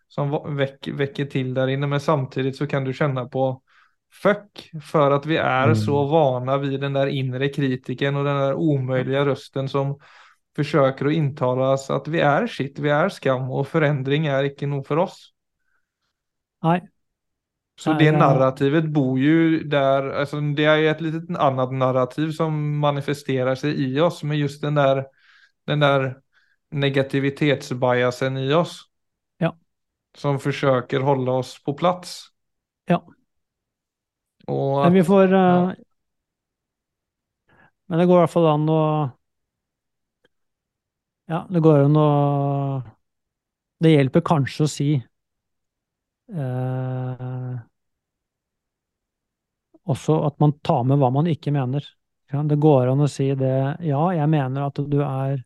som 0.10 0.32
vekker, 0.58 0.94
vekker 0.98 1.26
til 1.30 1.54
der 1.54 1.70
inne, 1.74 1.88
men 1.88 2.02
samtidig 2.02 2.56
så 2.58 2.68
kan 2.68 2.86
du 2.86 2.94
kjenne 2.94 3.26
på 3.30 3.52
fuck 4.10 4.64
for 4.82 5.14
at 5.14 5.26
vi 5.30 5.38
er 5.38 5.70
Mm. 5.70 5.76
så 5.78 6.06
vana 6.10 6.58
vid 6.58 6.80
den 6.82 6.94
der 6.94 7.08
inre 7.14 7.50
kritiken 7.54 8.16
og 8.16 8.26
den 8.26 8.40
der 8.42 8.58
omöjliga 8.58 9.26
rösten 9.26 9.70
som 9.70 9.96
försöker 10.56 11.06
å 11.08 11.12
intala 11.14 11.74
oss 11.74 11.90
at 11.90 12.08
vi 12.08 12.20
er 12.20 12.48
shit, 12.48 12.80
vi 12.80 12.90
er 12.90 13.10
skam 13.10 13.52
og 13.52 13.68
forandring 13.68 14.28
er 14.28 14.50
ikke 14.50 14.68
noe 14.68 14.84
for 14.84 14.98
oss. 15.06 15.32
nei. 16.64 16.82
Så 17.80 17.94
det 17.94 18.12
narrativet 18.12 18.86
bor 18.86 19.20
ju 19.20 19.64
där, 19.64 20.10
alltså 20.10 20.42
det 20.42 20.66
är 20.66 20.78
ju 20.78 20.88
ett 20.88 21.02
litet 21.02 21.38
annat 21.38 21.74
narrativ 21.74 22.32
som 22.32 22.78
manifesterar 22.78 23.56
sig 23.56 23.84
i 23.84 24.00
oss 24.00 24.24
med 24.24 24.38
just 24.38 24.62
den 24.62 24.76
där, 24.76 25.06
den 25.66 25.80
där 25.80 26.18
negativitetsbiasen 26.72 28.38
i 28.38 28.54
oss. 28.54 28.82
Ja. 29.38 29.58
Som 30.18 30.40
försöker 30.40 31.00
hålla 31.00 31.32
oss 31.32 31.64
på 31.64 31.74
plats. 31.74 32.28
Ja. 32.86 33.08
Och 34.48 34.84
Men 34.84 34.94
vi 34.94 35.04
får 35.04 35.34
eh, 35.34 35.40
ja. 35.40 35.76
Men 37.86 38.00
det 38.00 38.06
går 38.06 38.18
i 38.18 38.22
hvert 38.22 38.32
fall 38.32 38.48
an 38.48 38.70
å 38.70 38.82
Ja, 41.30 41.46
det 41.50 41.62
går 41.62 41.86
an 41.86 41.98
å 41.98 42.10
Det 43.80 43.92
hjelper 43.94 44.22
kanskje 44.26 44.66
å 44.66 44.70
si 44.70 44.90
eh, 46.34 47.39
også 49.90 50.20
at 50.28 50.38
man 50.42 50.54
tar 50.66 50.86
med 50.88 51.00
hva 51.02 51.10
man 51.14 51.30
ikke 51.30 51.54
mener. 51.56 51.86
Det 52.30 52.60
går 52.62 52.92
an 52.92 53.02
å 53.02 53.10
si 53.10 53.32
det 53.34 53.56
Ja, 53.82 54.04
jeg 54.14 54.30
mener 54.30 54.68
at 54.68 54.78
du 54.78 55.00
er 55.02 55.40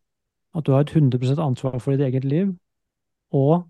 At 0.54 0.66
du 0.68 0.74
har 0.76 0.84
et 0.84 0.92
100 0.92 1.40
ansvar 1.42 1.80
for 1.80 1.96
ditt 1.96 2.04
eget 2.06 2.26
liv, 2.28 2.52
og 3.34 3.64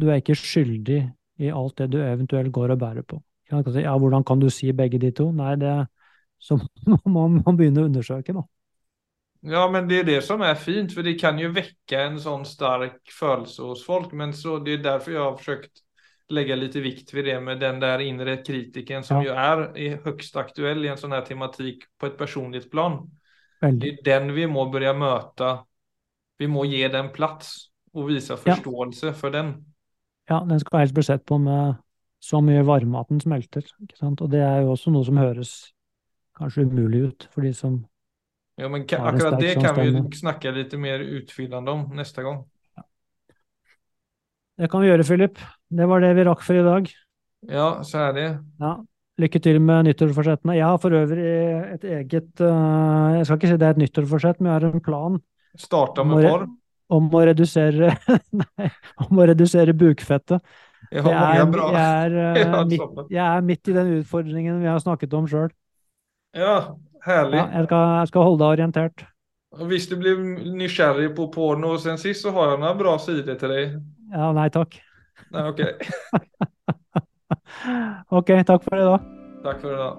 du 0.00 0.06
er 0.08 0.22
ikke 0.22 0.36
skyldig 0.38 1.02
i 1.44 1.50
alt 1.52 1.76
det 1.76 1.90
du 1.92 1.98
eventuelt 2.00 2.48
går 2.54 2.72
og 2.72 2.78
bærer 2.80 3.04
på. 3.04 3.18
Ja, 3.52 3.98
hvordan 3.98 4.24
kan 4.24 4.40
du 4.40 4.48
si 4.48 4.72
begge 4.72 4.98
de 4.98 5.10
to? 5.12 5.28
Nei, 5.32 5.56
det 5.60 5.74
så 6.46 6.56
må 7.04 7.26
man 7.28 7.56
begynne 7.56 7.84
å 7.84 7.90
undersøke, 7.90 8.32
da. 8.32 8.46
Ja, 9.44 9.66
men 9.68 9.88
det 9.88 9.98
er 10.00 10.06
det 10.08 10.20
som 10.24 10.40
er 10.40 10.56
fint, 10.56 10.92
for 10.96 11.04
det 11.04 11.18
kan 11.20 11.36
jo 11.36 11.50
vekke 11.52 12.00
en 12.00 12.16
sånn 12.20 12.46
stark 12.48 13.12
følelse 13.12 13.68
hos 13.68 13.84
folk. 13.84 14.12
Men 14.16 14.32
så 14.32 14.56
det 14.64 14.78
er 14.78 14.86
derfor 14.86 15.12
jeg 15.12 15.20
har 15.20 15.36
försökt 15.36 15.83
lägga 16.28 16.56
lite 16.56 16.80
vikt 16.80 17.14
vid 17.14 17.24
det 17.24 17.40
med 17.40 17.60
den 17.60 17.80
där 17.80 17.98
inre 17.98 18.36
kritiken 18.36 19.04
som 19.04 19.16
Ja. 19.16 19.22
ju 19.22 19.28
är, 19.30 19.78
är 19.78 20.04
högst 20.04 20.36
aktuell 20.36 20.84
i 20.84 20.88
en 20.88 20.96
sån 20.98 21.12
här 21.12 21.20
tematik 21.20 21.84
på 21.98 22.06
ett 22.06 22.18
personligt 22.18 22.70
plan. 22.70 23.10
Det 23.60 23.88
är 23.88 24.04
den 24.04 24.34
vi 24.34 24.46
må 24.46 24.68
börja 24.68 24.94
möta. 24.94 25.64
Vi 26.38 26.46
må 26.48 26.64
ge 26.64 26.88
den 26.88 27.08
plats 27.08 27.56
och 27.92 28.10
visa 28.10 28.32
Ja. 28.32 28.36
förståelse 28.54 29.12
för 29.14 29.30
den. 29.30 29.64
Ja, 30.28 30.40
den 30.48 30.60
skal 30.60 30.78
helst 30.78 30.94
bli 30.94 31.02
sett 31.02 31.24
på 31.24 31.38
med 31.38 31.74
så 32.20 32.40
mye 32.40 32.62
varme 32.62 32.98
at 32.98 33.08
den 33.08 33.20
smelter. 33.20 33.60
Ikke 33.82 33.96
sant? 33.96 34.20
Og 34.20 34.30
det 34.30 34.40
er 34.40 34.62
jo 34.64 34.72
også 34.72 34.90
noe 34.90 35.04
som 35.04 35.16
høres 35.20 35.50
kanskje 36.38 36.64
umulig 36.64 37.02
ut 37.08 37.28
for 37.30 37.40
de 37.42 37.52
som 37.54 37.84
Ja, 38.56 38.68
men 38.68 38.86
Ja, 38.90 38.98
akkurat 39.08 39.40
det 39.40 39.54
kan 39.54 39.74
vi 39.76 39.82
ju 39.82 39.90
litt 39.90 40.18
snacka 40.20 40.50
lite 40.50 40.78
mer 40.78 41.00
utfyllande 41.00 41.70
om 41.70 41.90
nästa 41.96 42.22
gång. 42.22 42.44
Det 44.58 44.70
kan 44.70 44.82
vi 44.84 44.90
gjøre, 44.90 45.06
Philip. 45.06 45.38
Det 45.74 45.86
var 45.90 46.02
det 46.04 46.12
vi 46.14 46.26
rakk 46.28 46.42
for 46.46 46.58
i 46.58 46.64
dag. 46.64 46.90
Ja, 47.50 47.68
det. 48.14 48.28
Ja, 48.62 48.74
Lykke 49.20 49.38
til 49.38 49.60
med 49.62 49.86
nyttårsforsettene. 49.86 50.56
Jeg 50.56 50.66
har 50.66 50.78
for 50.82 50.94
øvrig 50.98 51.24
et 51.76 51.84
eget 51.86 52.40
uh, 52.42 53.14
Jeg 53.14 53.26
skal 53.26 53.38
ikke 53.38 53.50
si 53.52 53.58
det 53.62 53.66
er 53.66 53.76
et 53.76 53.82
nyttårsforsett, 53.84 54.40
men 54.40 54.50
jeg 54.50 54.56
har 54.56 54.66
en 54.72 54.82
plan 54.82 55.18
Starta 55.54 56.02
med 56.02 56.26
porr. 56.26 56.46
om 56.90 57.06
å 57.14 57.20
redusere 57.28 57.92
Nei, 58.40 58.70
om 59.06 59.20
å 59.22 59.28
redusere 59.30 59.74
bukfettet. 59.78 60.42
Jeg, 60.90 61.04
Jeg 61.06 61.14
er, 61.14 61.54
jeg, 61.54 62.42
er, 62.42 62.50
uh, 62.50 62.64
midt, 62.66 62.98
jeg 63.14 63.22
er 63.22 63.46
midt 63.46 63.70
i 63.70 63.76
den 63.76 63.92
utfordringen 64.00 64.58
vi 64.62 64.70
har 64.70 64.82
snakket 64.82 65.14
om 65.14 65.30
sjøl. 65.30 65.50
Ja, 66.34 66.74
herlig. 67.06 67.38
Ja, 67.38 67.46
jeg, 67.54 67.68
skal, 67.70 67.86
jeg 68.00 68.10
skal 68.10 68.26
holde 68.26 68.42
deg 68.42 68.56
orientert. 68.58 69.06
Hvis 69.70 69.86
du 69.86 69.94
blir 70.00 70.18
nysgjerrig 70.58 71.12
på 71.14 71.28
porno 71.30 71.76
sen 71.78 71.98
sist 72.02 72.26
så 72.26 72.34
har 72.34 72.54
jeg 72.56 72.64
noen 72.64 72.82
bra 72.82 72.96
sider 72.98 73.38
til 73.38 73.54
dig. 73.54 73.76
Ja, 74.14 74.32
nei 74.32 74.50
takk. 74.50 74.76
Nei, 75.34 75.48
OK. 75.50 75.60
Ok, 78.14 78.28
takk 78.46 78.62
for 78.62 78.76
det, 78.76 78.84
da. 78.84 78.98
for 79.42 79.60
för 79.60 79.72
idag. 79.74 79.98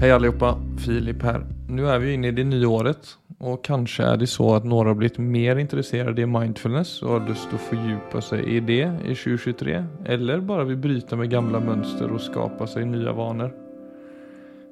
Hej 0.00 0.10
allihopa, 0.12 0.58
Filip 0.86 1.22
här. 1.22 1.46
Nu 1.68 1.88
är 1.88 1.98
vi 1.98 2.12
inne 2.12 2.28
i 2.28 2.30
det 2.30 2.44
nya 2.44 2.68
året 2.68 3.18
och 3.38 3.64
kanskje 3.64 4.02
er 4.02 4.16
det 4.18 4.26
så 4.30 4.48
at 4.56 4.64
noen 4.66 4.88
har 4.90 4.96
blitt 4.98 5.18
mer 5.22 5.60
interessert 5.62 6.18
i 6.18 6.26
mindfulness 6.26 6.96
og 7.04 7.12
har 7.12 7.28
lyst 7.28 7.46
til 7.46 7.58
å 7.58 7.66
fordype 7.68 8.22
seg 8.24 8.42
i 8.50 8.58
det 8.58 8.82
i 9.06 9.14
2023 9.14 9.78
eller 10.14 10.42
bare 10.48 10.66
vil 10.72 10.80
bryte 10.82 11.18
med 11.18 11.30
gamla 11.30 11.60
mønster 11.62 12.10
og 12.10 12.24
skape 12.24 12.66
seg 12.66 12.88
nye 12.90 13.14
vaner. 13.14 13.54